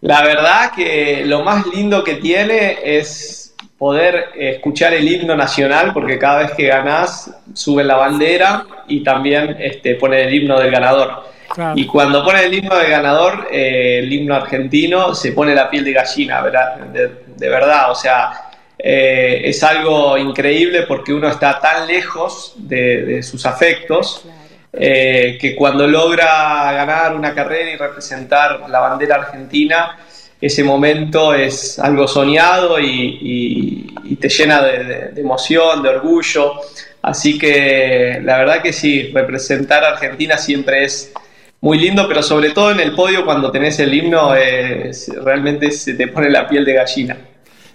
[0.00, 3.45] La verdad que lo más lindo que tiene es
[3.78, 9.56] poder escuchar el himno nacional, porque cada vez que ganás sube la bandera y también
[9.58, 11.24] este, pone el himno del ganador.
[11.52, 11.78] Claro.
[11.78, 15.84] Y cuando pone el himno del ganador, eh, el himno argentino, se pone la piel
[15.84, 16.76] de gallina, ¿verdad?
[16.76, 23.04] De, de verdad, o sea, eh, es algo increíble porque uno está tan lejos de,
[23.04, 24.20] de sus afectos.
[24.22, 24.46] Claro.
[24.78, 29.96] Eh, que cuando logra ganar una carrera y representar la bandera argentina,
[30.40, 36.54] ese momento es algo soñado y, te llena de, emoción, de orgullo.
[37.02, 41.12] Así que la verdad que sí, representar a Argentina siempre es
[41.60, 45.94] muy lindo, pero sobre todo en el podio cuando tenés el himno es, realmente se
[45.94, 47.16] te pone la piel de gallina.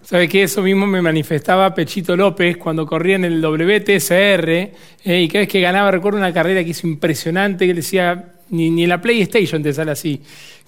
[0.04, 4.72] ¿Sabe que Eso mismo me manifestaba Pechito López cuando corría en el WTSR eh,
[5.04, 8.88] y cada vez que ganaba, recuerdo una carrera que hizo impresionante, que decía, ni, ni
[8.88, 10.22] la PlayStation te sale así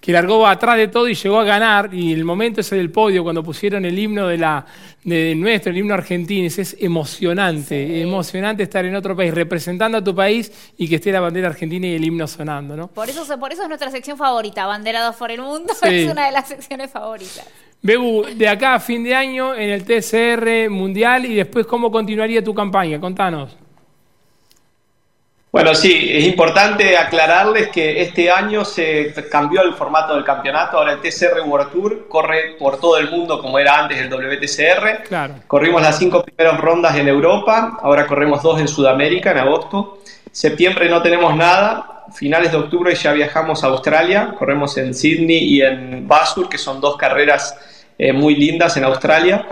[0.04, 1.94] que largó atrás de todo y llegó a ganar.
[1.94, 4.66] Y el momento ese del podio, cuando pusieron el himno de, la,
[5.02, 8.02] de nuestro, el himno argentino, es emocionante, sí.
[8.02, 11.88] emocionante estar en otro país, representando a tu país y que esté la bandera argentina
[11.88, 12.90] y el himno sonando, ¿no?
[12.90, 15.88] Por eso, por eso es nuestra sección favorita, Banderados por el Mundo, sí.
[15.88, 17.48] es una de las secciones favoritas.
[17.82, 22.44] Bebu, de acá a fin de año en el TCR Mundial y después, ¿cómo continuaría
[22.44, 23.00] tu campaña?
[23.00, 23.56] Contanos.
[25.54, 30.80] Bueno, sí, es importante aclararles que este año se cambió el formato del campeonato.
[30.80, 35.04] Ahora el TCR World Tour corre por todo el mundo como era antes el WTCR.
[35.08, 35.36] Claro.
[35.46, 40.00] Corrimos las cinco primeras rondas en Europa, ahora corremos dos en Sudamérica en agosto.
[40.32, 42.06] Septiembre no tenemos nada.
[42.16, 46.82] Finales de octubre ya viajamos a Australia, corremos en Sydney y en Basur, que son
[46.82, 47.56] dos carreras
[48.00, 49.46] eh, muy lindas en Australia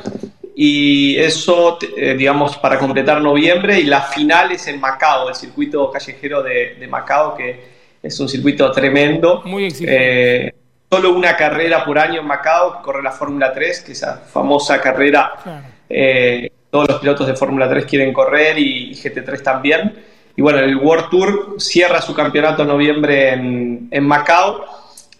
[0.56, 5.89] y eso, eh, digamos, para completar noviembre y la final es en Macao, el circuito
[5.89, 7.60] callejero de, de Macao, que
[8.04, 9.41] es un circuito tremendo.
[9.45, 10.47] Muy exigente.
[10.47, 10.56] Eh,
[10.89, 14.18] solo una carrera por año en Macao, que corre la Fórmula 3, que es esa
[14.18, 15.66] famosa carrera, claro.
[15.89, 19.93] eh, todos los pilotos de Fórmula 3 quieren correr y, y GT3 también.
[20.36, 24.66] y bueno, el World Tour cierra su campeonato en noviembre en, en Macao.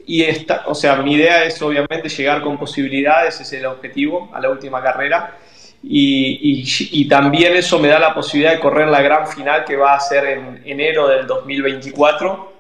[0.06, 4.30] Y esta, o sea, mi idea es obviamente llegar con posibilidades, ese es el objetivo,
[4.34, 5.38] a la última carrera.
[5.84, 9.96] Y, y- también eso me da la posibilidad de correr la gran final que va
[9.96, 12.52] a ser en enero del 2024,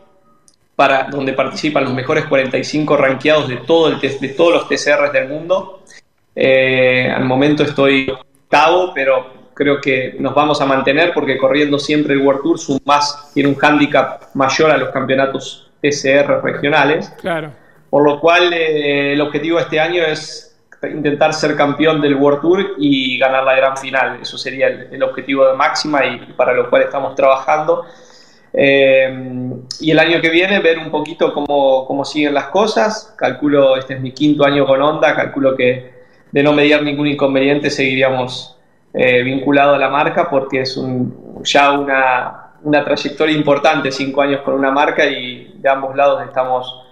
[0.76, 5.28] para, donde participan los mejores 45 rankeados de, todo el, de todos los TCRs del
[5.28, 5.84] mundo.
[6.36, 12.14] Eh, al momento estoy octavo, pero creo que nos vamos a mantener porque corriendo siempre
[12.14, 17.14] el World Tour más, tiene un hándicap mayor a los campeonatos TCR regionales.
[17.20, 17.52] Claro.
[17.90, 20.48] Por lo cual, eh, el objetivo de este año es
[20.84, 24.20] intentar ser campeón del World Tour y ganar la gran final.
[24.22, 27.86] Eso sería el, el objetivo de máxima y para lo cual estamos trabajando.
[28.54, 33.14] Eh, y el año que viene ver un poquito cómo, cómo siguen las cosas.
[33.18, 37.70] Calculo, este es mi quinto año con Honda, calculo que de no mediar ningún inconveniente
[37.70, 38.58] seguiríamos
[38.94, 44.42] eh, vinculados a la marca porque es un, ya una, una trayectoria importante, cinco años
[44.42, 46.86] con una marca y de ambos lados estamos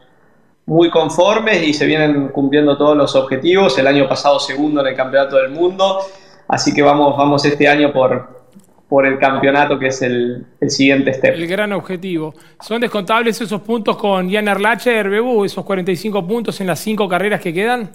[0.65, 3.77] muy conformes y se vienen cumpliendo todos los objetivos.
[3.79, 5.99] El año pasado segundo en el Campeonato del Mundo,
[6.47, 8.39] así que vamos, vamos este año por,
[8.87, 11.35] por el campeonato que es el, el siguiente step.
[11.35, 12.33] El gran objetivo.
[12.61, 17.41] ¿Son descontables esos puntos con Jan Erlacher, Bebu, esos 45 puntos en las cinco carreras
[17.41, 17.89] que quedan?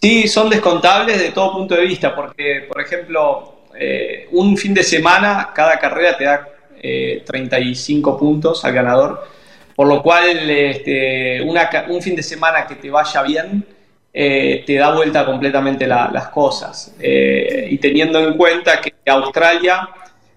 [0.00, 4.82] Sí, son descontables de todo punto de vista, porque, por ejemplo, eh, un fin de
[4.84, 6.48] semana, cada carrera te da
[6.80, 9.26] eh, 35 puntos al ganador,
[9.74, 13.64] por lo cual este, una un fin de semana que te vaya bien
[14.12, 16.94] eh, te da vuelta completamente la- las cosas.
[17.00, 19.88] Eh, y teniendo en cuenta que Australia,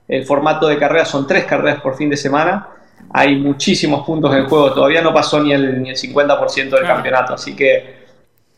[0.07, 2.67] el formato de carrera son tres carreras por fin de semana,
[3.13, 6.95] hay muchísimos puntos en juego, todavía no pasó ni el, ni el 50% del Claro.
[6.95, 8.00] campeonato, así que...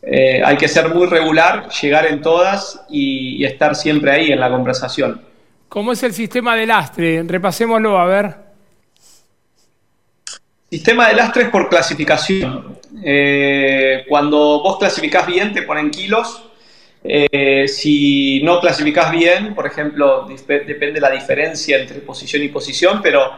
[0.06, 4.40] Eh, hay que ser muy regular, llegar en todas y, y estar siempre ahí en
[4.40, 5.20] la conversación.
[5.68, 7.22] ¿Cómo es el sistema de lastre?
[7.26, 8.36] Repasémoslo, a ver.
[10.70, 12.78] Sistema de lastres por clasificación.
[13.02, 16.50] Eh, cuando vos clasificás bien, te ponen kilos.
[17.02, 23.32] Eh, si no clasificás bien, por ejemplo, depende la diferencia entre posición y posición, pero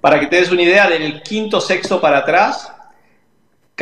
[0.00, 2.72] para que te des una idea, del quinto sexto para atrás,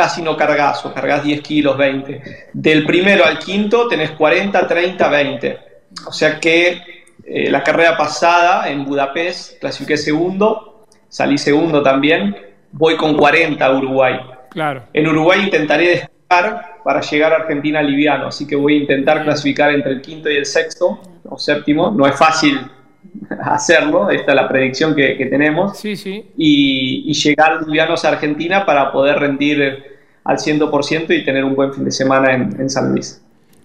[0.00, 2.48] casi no cargas, o cargas 10 kilos, 20.
[2.54, 5.58] Del primero al quinto tenés 40, 30, 20.
[6.06, 6.80] O sea que
[7.22, 12.34] eh, la carrera pasada en Budapest clasifiqué segundo, salí segundo también,
[12.72, 14.18] voy con 40 a Uruguay.
[14.48, 14.84] Claro.
[14.94, 19.70] En Uruguay intentaré despegar para llegar a Argentina liviano, así que voy a intentar clasificar
[19.74, 20.98] entre el quinto y el sexto
[21.28, 21.90] o séptimo.
[21.90, 22.58] No es fácil
[23.42, 25.76] hacerlo, esta es la predicción que, que tenemos.
[25.76, 26.30] Sí, sí.
[26.38, 29.89] Y, y llegar livianos a Argentina para poder rendir
[30.24, 33.20] al 100% y tener un buen fin de semana en, en San Luis.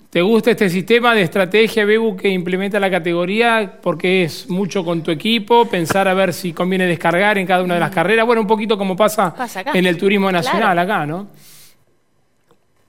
[0.10, 3.80] ¿Te gusta este sistema de estrategia, Bebu, que implementa la categoría?
[3.82, 7.74] Porque es mucho con tu equipo, pensar a ver si conviene descargar en cada una
[7.74, 8.26] de las carreras.
[8.26, 9.36] Bueno, un poquito como pasa,
[9.74, 10.82] en el turismo nacional Claro.
[10.82, 11.28] acá, ¿no?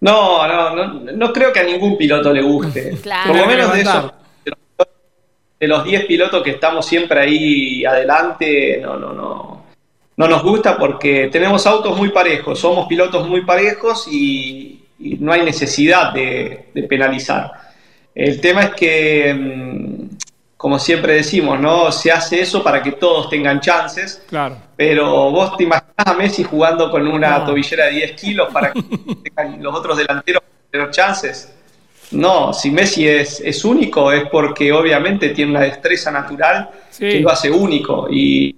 [0.01, 2.97] No, no, no, no creo que a ningún piloto le guste.
[3.03, 3.33] Claro.
[3.33, 4.13] Por lo menos de esos
[5.59, 9.66] de los 10 pilotos que estamos siempre ahí adelante, no, no, no.
[10.17, 15.33] No nos gusta porque tenemos autos muy parejos, somos pilotos muy parejos y, y no
[15.33, 17.51] hay necesidad de, de penalizar.
[18.15, 20.17] El tema es que, mm,
[20.57, 21.93] como siempre decimos, ¿no?
[21.93, 24.57] Se hace eso para que todos tengan chances, Claro.
[24.75, 27.45] pero vos te imaginas a Messi jugando con una No.
[27.45, 28.81] tobillera de 10 kilos para que
[29.23, 31.53] tengan los otros delanteros tener chances.
[32.13, 37.07] No, si Messi es, es único es porque obviamente tiene una destreza natural Sí.
[37.11, 38.09] que lo hace único.
[38.11, 38.57] Y,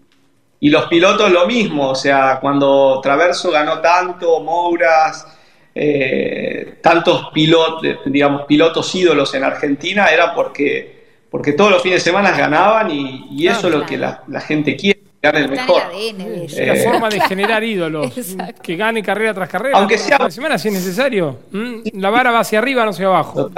[0.60, 5.26] y los pilotos lo mismo, o sea, cuando Traverso ganó tanto, Mouras,
[5.74, 12.10] eh, tantos pilotos, digamos, pilotos ídolos en Argentina, era porque, porque todos los fines de
[12.10, 15.48] semana ganaban y, y eso es lo que la, la gente quiere, que gane el
[15.50, 15.82] mejor.
[15.94, 17.28] Es la Eh, forma de Claro.
[17.28, 18.06] generar ídolos.
[18.18, 18.60] Exacto.
[18.62, 19.78] Que gane carrera tras carrera.
[19.78, 21.38] Aunque sea- Una semana si es necesario.
[21.52, 21.74] ¿Mm?
[21.94, 23.50] La vara va hacia arriba, no hacia abajo.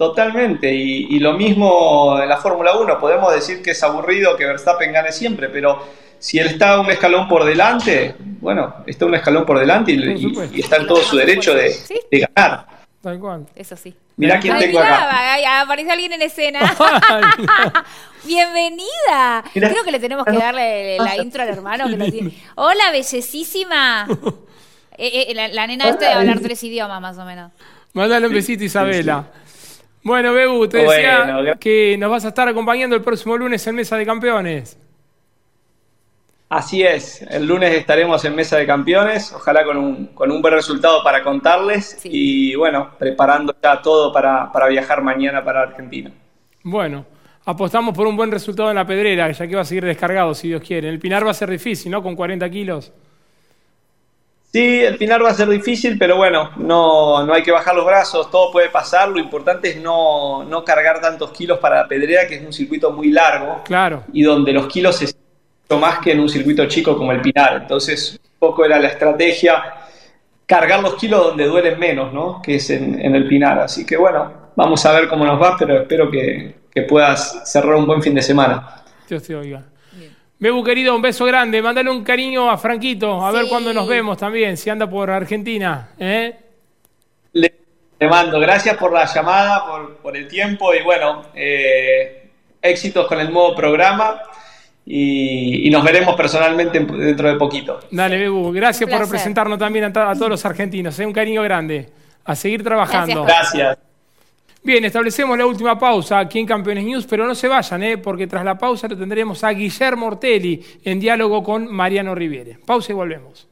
[0.00, 4.46] Totalmente, y, y lo mismo en la Fórmula 1, podemos decir que es aburrido que
[4.46, 5.78] Verstappen gane siempre, pero
[6.18, 10.46] si él está un escalón por delante, bueno, está un escalón por delante y, Por
[10.56, 12.00] y- está en todo su derecho de, Sí.
[12.10, 12.66] de ganar.
[13.02, 13.44] Tal cual.
[13.54, 13.94] Eso sí.
[14.16, 15.34] Mirá quién tengo acá.
[15.34, 16.60] ay, apareció alguien en escena.
[18.24, 19.44] Bienvenida.
[19.54, 19.68] Mirá.
[19.68, 22.32] Creo que le tenemos que darle la intro al hermano que lo tiene.
[22.54, 24.08] Hola, bellísima.
[25.02, 27.52] Eh, eh, la, la nena esta de hablar tres idiomas más o menos.
[27.94, 29.24] Mándale un besito, Isabela.
[30.02, 33.96] Bueno, Bebu, te decía que nos vas a estar acompañando el próximo lunes en Mesa
[33.96, 34.78] de Campeones.
[36.48, 40.52] Así es, el lunes estaremos en Mesa de Campeones, ojalá con un, con un buen
[40.54, 42.08] resultado para contarles Sí.
[42.12, 46.10] y bueno, preparando ya todo para, para viajar mañana para Argentina.
[46.64, 47.06] Bueno,
[47.46, 50.48] Apostamos por un buen resultado en la pedrera, ya que va a seguir descargado, si
[50.48, 50.88] Dios quiere.
[50.88, 52.02] El Pinar va a ser difícil, ¿no?
[52.02, 52.92] Con 40 kilos.
[54.52, 57.86] Sí, el Pinar va a ser difícil, pero bueno, no, no hay que bajar los
[57.86, 59.08] brazos, todo puede pasar.
[59.08, 62.90] Lo importante es no, no cargar tantos kilos para la pedrera, que es un circuito
[62.90, 63.62] muy largo.
[63.64, 64.04] Claro.
[64.12, 67.58] Y donde los kilos se mucho más que en un circuito chico como el Pinar.
[67.62, 69.62] Entonces, un poco era la estrategia
[70.46, 72.42] cargar los kilos donde duelen menos, ¿no?
[72.42, 73.60] Que es en, en el Pinar.
[73.60, 77.76] Así que bueno, vamos a ver cómo nos va, pero espero que, que puedas cerrar
[77.76, 78.82] un buen fin de semana.
[79.08, 79.69] Dios te oiga.
[80.40, 81.60] Bebu, querido, un beso grande.
[81.60, 83.24] Mándale un cariño a Franquito.
[83.24, 85.90] A ver cuándo nos vemos también, si anda por Argentina.
[85.98, 86.34] ¿eh?
[87.34, 87.54] Le,
[87.98, 88.40] le mando.
[88.40, 92.30] Gracias por la llamada, por, por el tiempo y bueno, eh,
[92.62, 94.22] éxitos con el nuevo programa.
[94.86, 97.78] Y, y nos veremos personalmente dentro de poquito.
[97.90, 98.50] Dale, Bebu.
[98.50, 100.98] Gracias por representarnos también a, to- a todos los argentinos.
[100.98, 101.06] ¿eh?
[101.06, 101.90] Un cariño grande.
[102.24, 103.24] A seguir trabajando.
[103.24, 103.78] Gracias.
[104.62, 107.96] Bien, establecemos la última pausa aquí en Campeones News, pero no se vayan, ¿eh?
[107.96, 112.58] porque tras la pausa lo tendremos a Guillermo Ortelli en diálogo con Mariano Riviere.
[112.66, 113.48] Pausa y volvemos.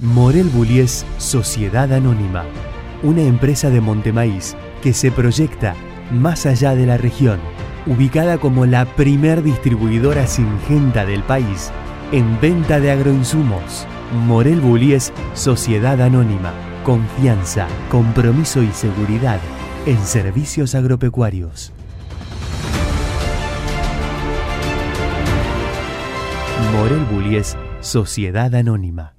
[0.00, 2.44] Morel Bullies Sociedad Anónima,
[3.02, 5.74] una empresa de Montemaíz que se proyecta
[6.12, 7.40] más allá de la región,
[7.86, 11.72] ubicada como la primer distribuidora singenta del país
[12.12, 13.86] en venta de agroinsumos.
[14.26, 16.52] Morel Bullies Sociedad Anónima,
[16.88, 19.38] confianza, compromiso y seguridad
[19.84, 21.70] en servicios agropecuarios.
[26.72, 29.14] Morel Bullies Sociedad Anónima.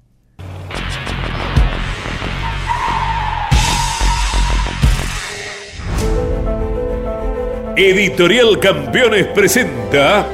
[7.76, 10.26] Editorial Campeones presenta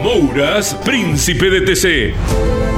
[0.00, 2.77] Mouras, Príncipe de TC.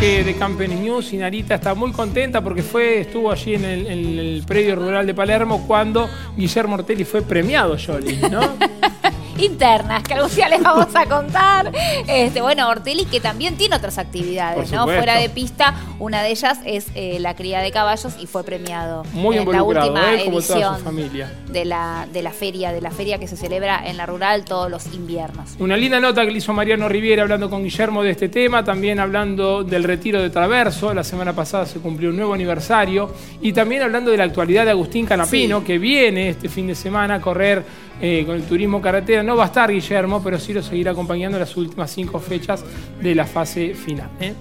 [0.00, 4.76] De Campeones News y Narita está muy contenta porque fue, estuvo allí en el, predio
[4.76, 8.40] rural de Palermo cuando Guillermo Ortelli fue premiado, Jolly, ¿no?
[9.38, 11.72] internas, que algún día les vamos a contar.
[12.06, 14.84] Este, bueno, Ortelli que también tiene otras actividades, ¿no?
[14.84, 19.04] Fuera de pista, una de ellas es eh, la cría de caballos y fue premiado
[19.12, 20.24] Muy en la última ¿eh?
[20.24, 21.32] como toda su familia.
[21.48, 24.70] de la, de la feria, de la feria que se celebra en la rural todos
[24.70, 25.56] los inviernos.
[25.58, 29.00] Una linda nota que le hizo Mariano Riviera hablando con Guillermo de este tema, también
[29.00, 33.82] hablando del retiro de Traverso, la semana pasada se cumplió un nuevo aniversario, y también
[33.82, 37.64] hablando de la actualidad de Agustín Canapino, que viene este fin de semana a correr
[38.00, 39.22] eh, con el turismo carretera.
[39.22, 42.64] No va a estar Guillermo, pero sí lo seguirá acompañando en las últimas cinco fechas
[43.00, 44.10] de la fase final.
[44.20, 44.34] ¿eh?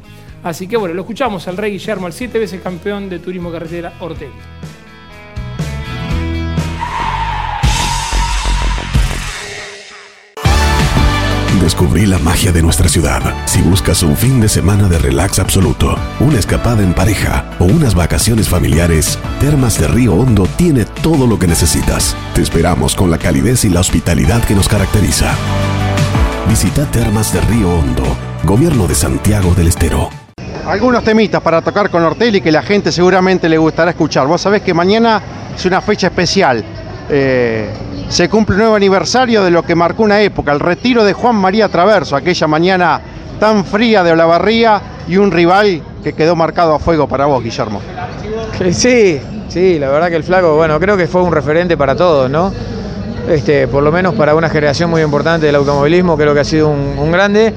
[0.44, 3.94] Así que bueno, lo escuchamos al rey Guillermo, el siete veces campeón de turismo carretera
[4.00, 4.32] Ortelli.
[11.80, 13.22] Descubrí la magia de nuestra ciudad.
[13.46, 17.94] Si buscas un fin de semana de relax absoluto, una escapada en pareja o unas
[17.94, 22.18] vacaciones familiares, Termas de Río Hondo tiene todo lo que necesitas.
[22.34, 25.36] Te esperamos con la calidez y la hospitalidad que nos caracteriza.
[26.50, 28.06] Visita Termas de Río Hondo,
[28.44, 30.10] Gobierno de Santiago del Estero.
[30.66, 34.26] algunos temitas para tocar con Ortelli que la gente seguramente le gustará escuchar.
[34.26, 35.22] Vos sabés que mañana
[35.56, 36.66] es una fecha especial.
[37.08, 37.72] Eh,
[38.10, 41.36] se cumple un nuevo aniversario de lo que marcó una época, el retiro de Juan
[41.36, 43.02] María Traverso, aquella mañana
[43.40, 47.82] tan fría de Olavarría y un rival que quedó marcado a fuego para vos, Guillermo.
[48.58, 51.96] Que Sí, sí, la verdad que el flaco, bueno, creo que fue un referente para
[51.96, 52.52] todos, ¿no?
[53.30, 56.70] Este, por lo menos para una generación muy importante del automovilismo, creo que ha sido
[56.70, 57.54] un, un grande.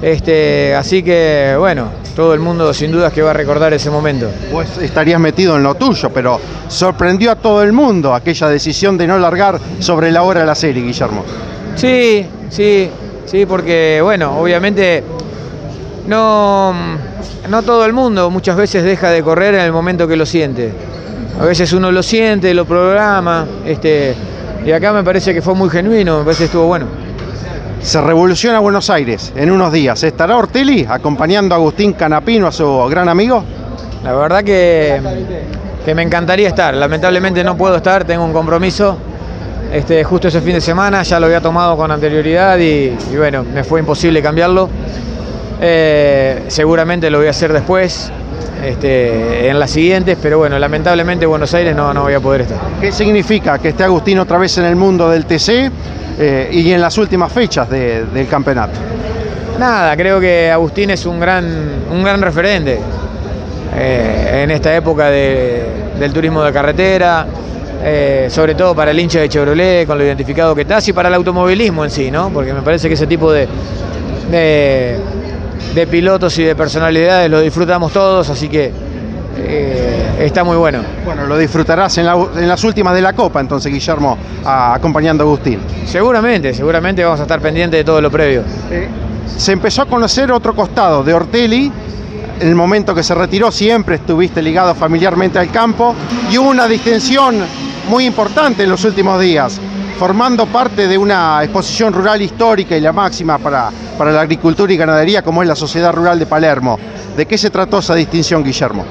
[0.00, 4.30] Este, así que, bueno, todo el mundo sin dudas que va a recordar ese momento.
[4.52, 9.06] Vos estarías metido en lo tuyo, pero sorprendió a todo el mundo aquella decisión de
[9.06, 11.24] no largar sobre la hora de la serie, Guillermo.
[11.74, 12.88] Sí, sí,
[13.26, 15.02] sí, porque, bueno, obviamente
[16.06, 16.72] no,
[17.48, 20.72] no todo el mundo muchas veces deja de correr en el momento que lo siente.
[21.40, 24.14] A veces uno lo siente, lo programa, este,
[24.64, 26.86] y acá me parece que fue muy genuino, me parece que estuvo bueno.
[27.80, 30.02] Se revoluciona Buenos Aires en unos días.
[30.02, 33.42] ¿Estará Ortelli acompañando a Agustín Canapino, a su gran amigo?
[34.04, 35.00] La verdad que,
[35.84, 36.74] que me encantaría estar.
[36.74, 38.98] Lamentablemente no puedo estar, tengo un compromiso.
[39.72, 43.44] Este, justo ese fin de semana ya lo había tomado con anterioridad y, y bueno,
[43.44, 44.68] me fue imposible cambiarlo.
[45.60, 48.10] Eh, seguramente lo voy a hacer después,
[48.64, 52.58] este, en las siguientes, pero bueno, lamentablemente Buenos Aires no, no voy a poder estar.
[52.80, 55.70] ¿Qué significa que esté Agustín otra vez en el mundo del TC
[56.18, 58.78] eh, y en las últimas fechas de- del campeonato?
[59.58, 61.46] Nada, creo que Agustín es un gran,
[61.90, 62.78] un gran referente
[63.76, 65.64] eh, en esta época de-
[65.98, 67.26] del turismo de carretera,
[67.84, 71.08] eh, sobre todo para el hincha de Chevrolet, con lo identificado que estás, y para
[71.08, 72.30] el automovilismo en sí, ¿no?
[72.30, 73.46] Porque me parece que ese tipo de,
[74.30, 78.72] de pilotos y de personalidades lo disfrutamos todos, así que
[79.36, 80.80] eh, está muy bueno.
[81.04, 85.24] Bueno, lo disfrutarás en, la- en las últimas de la Copa, entonces, Guillermo, a- acompañando
[85.24, 85.60] a Agustín.
[85.86, 88.42] Seguramente, seguramente vamos a estar pendientes de todo lo previo.
[89.36, 91.70] Se empezó a conocer otro costado de Ortelli.
[92.40, 95.94] En el momento que se retiró siempre estuviste ligado familiarmente al campo
[96.30, 97.36] y hubo una distensión
[97.88, 99.60] muy importante en los últimos días,
[99.98, 104.76] formando parte de una exposición rural histórica y la máxima para, para la agricultura y
[104.76, 106.78] ganadería como es la Sociedad Rural de Palermo.
[107.16, 108.84] ¿De qué se trató esa distinción, Guillermo?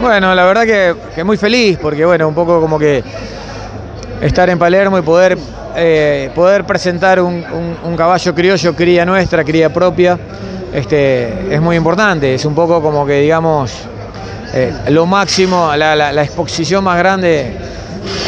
[0.00, 3.04] Bueno, la verdad que, que muy feliz, porque bueno, un poco como que
[4.22, 5.36] estar en Palermo y poder,
[5.76, 7.44] eh, poder presentar un,
[7.84, 10.18] un- caballo criollo, cría nuestra, cría propia,
[10.72, 12.34] este, es muy importante.
[12.34, 13.72] Es un poco como que, digamos,
[14.54, 17.52] eh, lo máximo, la exposición más grande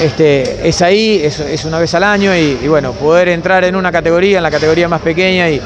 [0.03, 4.39] este, es ahí, es, una vez al año y, bueno, poder entrar en una categoría,
[4.39, 5.61] en la categoría más pequeña y,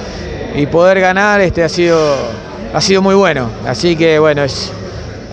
[0.70, 1.98] poder ganar este, ha, sido,
[2.72, 3.50] ha sido muy bueno.
[3.66, 4.72] Así que bueno, es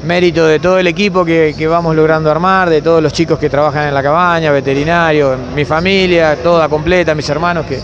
[0.03, 3.49] mérito de todo el equipo que, que vamos logrando armar, de todos los chicos que
[3.49, 7.79] trabajan en la cabaña, veterinarios, mi familia, toda completa, mis hermanos, que,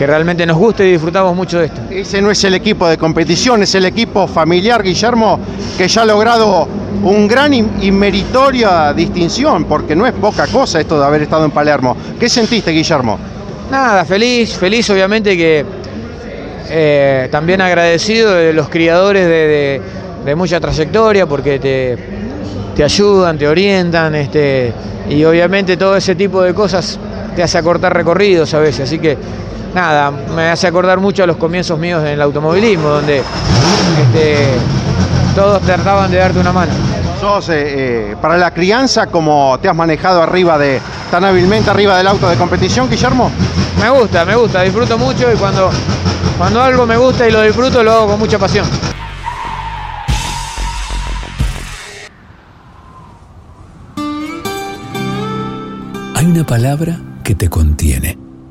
[0.00, 1.82] que realmente nos gusta y disfrutamos mucho de esto.
[1.90, 5.38] Ese no es el equipo de competición, es el equipo familiar, Guillermo,
[5.76, 6.66] que ya ha logrado
[7.02, 11.50] un gran y meritoria distinción, porque no es poca cosa esto de haber estado en
[11.50, 11.94] Palermo.
[12.18, 13.18] ¿Qué sentiste, Guillermo?
[13.70, 15.66] Nada, feliz, feliz obviamente que
[16.70, 19.82] eh, también agradecido de los criadores de, de-
[20.24, 21.98] de mucha trayectoria porque te,
[22.74, 24.72] te ayudan, te orientan, este,
[25.10, 26.98] y obviamente todo ese tipo de cosas
[27.36, 29.18] te hace acortar recorridos a veces, así que
[29.74, 34.48] nada, me hace acordar mucho a los comienzos míos en el automovilismo, donde este,
[35.34, 36.72] todos trataban de darte una mano.
[37.20, 37.54] Sos eh,
[38.12, 42.28] eh, para la crianza, como te has manejado arriba de, tan hábilmente arriba del auto
[42.28, 43.30] de competición, Guillermo.
[43.80, 45.70] Me gusta, me gusta, disfruto mucho y cuando,
[46.38, 48.66] cuando algo me gusta y lo disfruto lo hago con mucha pasión.
[56.14, 58.18] Hay una palabra que te contiene,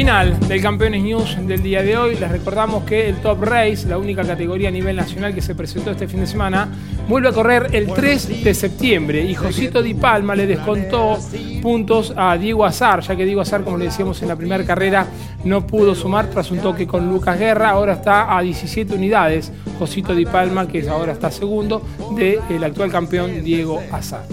[0.00, 2.16] Final del Campeones News del día de hoy.
[2.16, 5.90] Les recordamos que el Top Race, la única categoría a nivel nacional que se presentó
[5.90, 6.68] este fin de semana,
[7.06, 11.18] vuelve a correr el 3 de septiembre y Josito Di Palma le descontó
[11.60, 15.06] puntos a Diego Azar, ya que Diego Azar, como le decíamos en la primera carrera,
[15.44, 17.68] no pudo sumar tras un toque con Lucas Guerra.
[17.68, 19.52] Ahora está a 17 unidades.
[19.78, 21.82] Josito Di Palma, que ahora está segundo,
[22.16, 24.24] del actual campeón Diego Azar.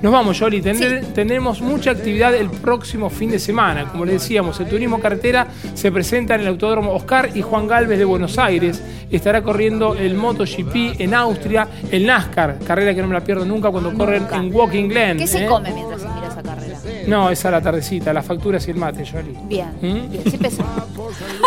[0.00, 0.62] Nos vamos, Yoli.
[0.62, 3.86] Tenemos mucha actividad el próximo fin de semana.
[3.86, 7.98] Como les decíamos, el turismo carretera se presenta en el Autódromo Oscar y Juan Galvez
[7.98, 8.80] de Buenos Aires.
[9.10, 13.70] Estará corriendo el MotoGP en Austria, el NASCAR, carrera que no me la pierdo nunca
[13.70, 15.18] cuando corren en Walking Glen.
[15.18, 15.46] ¿Qué se ¿eh?
[15.46, 16.78] come mientras se mira esa carrera?
[17.06, 19.34] No, es a la tardecita, las facturas y el mate, Yoli.
[19.48, 20.10] Bien, ¿Mm?
[20.10, 20.22] bien,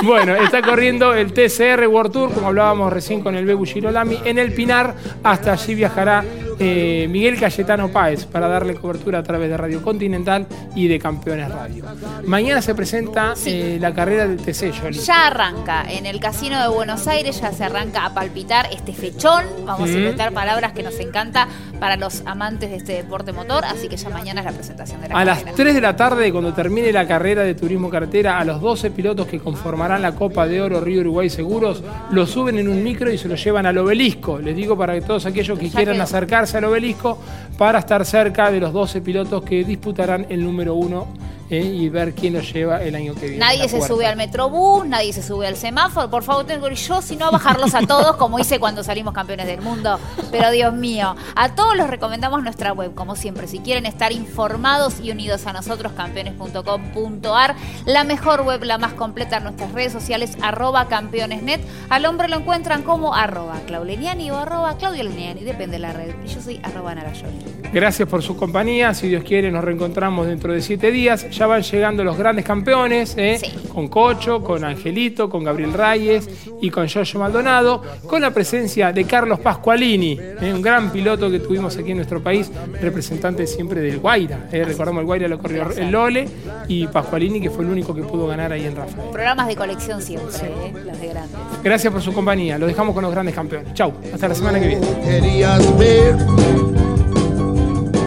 [0.03, 4.39] Bueno, está corriendo el TCR World Tour, como hablábamos recién con el Bebu Girolami, en
[4.39, 4.95] el Pinar.
[5.23, 6.23] Hasta allí viajará
[6.63, 10.45] eh, Miguel Cayetano Páez para darle cobertura a través de Radio Continental
[10.75, 11.85] y de Campeones Radio.
[12.25, 14.71] Mañana se presenta eh, la carrera del TC.
[15.03, 19.43] Ya arranca en el Casino de Buenos Aires, ya se arranca a palpitar este fechón.
[19.65, 21.47] Vamos a inventar palabras que nos encanta
[21.79, 25.09] para los amantes de este deporte motor, así que ya mañana es la presentación de
[25.09, 25.55] la A las carrera.
[25.57, 29.25] 3 de la tarde, cuando termine la carrera de turismo carretera, a los 12 pilotos
[29.25, 33.17] que conformarán la Copa de Oro Río Uruguay Seguros, los suben en un micro y
[33.17, 34.37] se los llevan al obelisco.
[34.37, 36.03] Les digo para que todos aquellos que Ya quieran quedó.
[36.03, 37.19] acercarse al obelisco
[37.57, 41.07] para estar cerca de los 12 pilotos que disputarán el número uno
[41.51, 43.37] eh, y ver quién los lleva el año que viene.
[43.37, 43.87] Nadie se puerta.
[43.87, 46.09] sube al metrobús, nadie se sube al semáforo.
[46.09, 49.61] Por favor, tengo yo, si no, bajarlos a todos, como hice cuando salimos campeones del
[49.61, 49.99] mundo.
[50.31, 53.47] Pero Dios mío, a todos los recomendamos nuestra web, como siempre.
[53.47, 59.41] Si quieren estar informados y unidos a nosotros, campeones.com.ar, la mejor web, la más completa
[59.41, 61.61] nuestras redes sociales, arroba campeonesnet.
[61.89, 66.15] Al hombre lo encuentran como arroba clauleniani o arroba Claudio Leniani, depende de la red.
[66.23, 67.39] Y yo soy arroba narayoli.
[67.73, 68.93] Gracias por su compañía.
[68.93, 71.29] Si Dios quiere, nos reencontramos dentro de siete días.
[71.29, 73.39] Ya van llegando los grandes campeones, ¿eh?
[73.73, 76.29] con Cocho, con Angelito, con Gabriel Reyes
[76.61, 80.51] y con Giorgio Maldonado, con la presencia de Carlos Pascualini, ¿eh?
[80.53, 84.49] un gran piloto que tuvimos aquí en nuestro país, representante siempre del Guaira.
[84.51, 84.63] ¿eh?
[84.63, 86.27] Recordamos el Guaira lo corrió el Lole
[86.67, 89.09] y Pascualini, que fue el único que pudo ganar ahí en Rafael.
[89.11, 90.73] Programas de colección siempre, ¿eh?
[90.85, 91.39] los de grandes.
[91.63, 92.57] Gracias por su compañía.
[92.57, 93.73] Lo dejamos con los grandes campeones.
[93.73, 93.93] Chau.
[94.13, 94.87] Hasta la semana que viene.
[95.03, 96.15] querías ver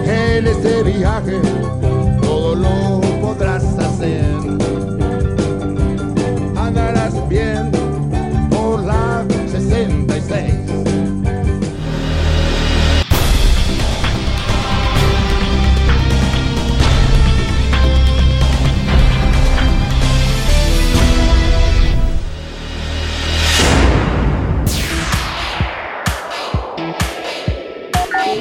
[0.07, 1.41] en este viaje
[2.23, 3.04] todo lo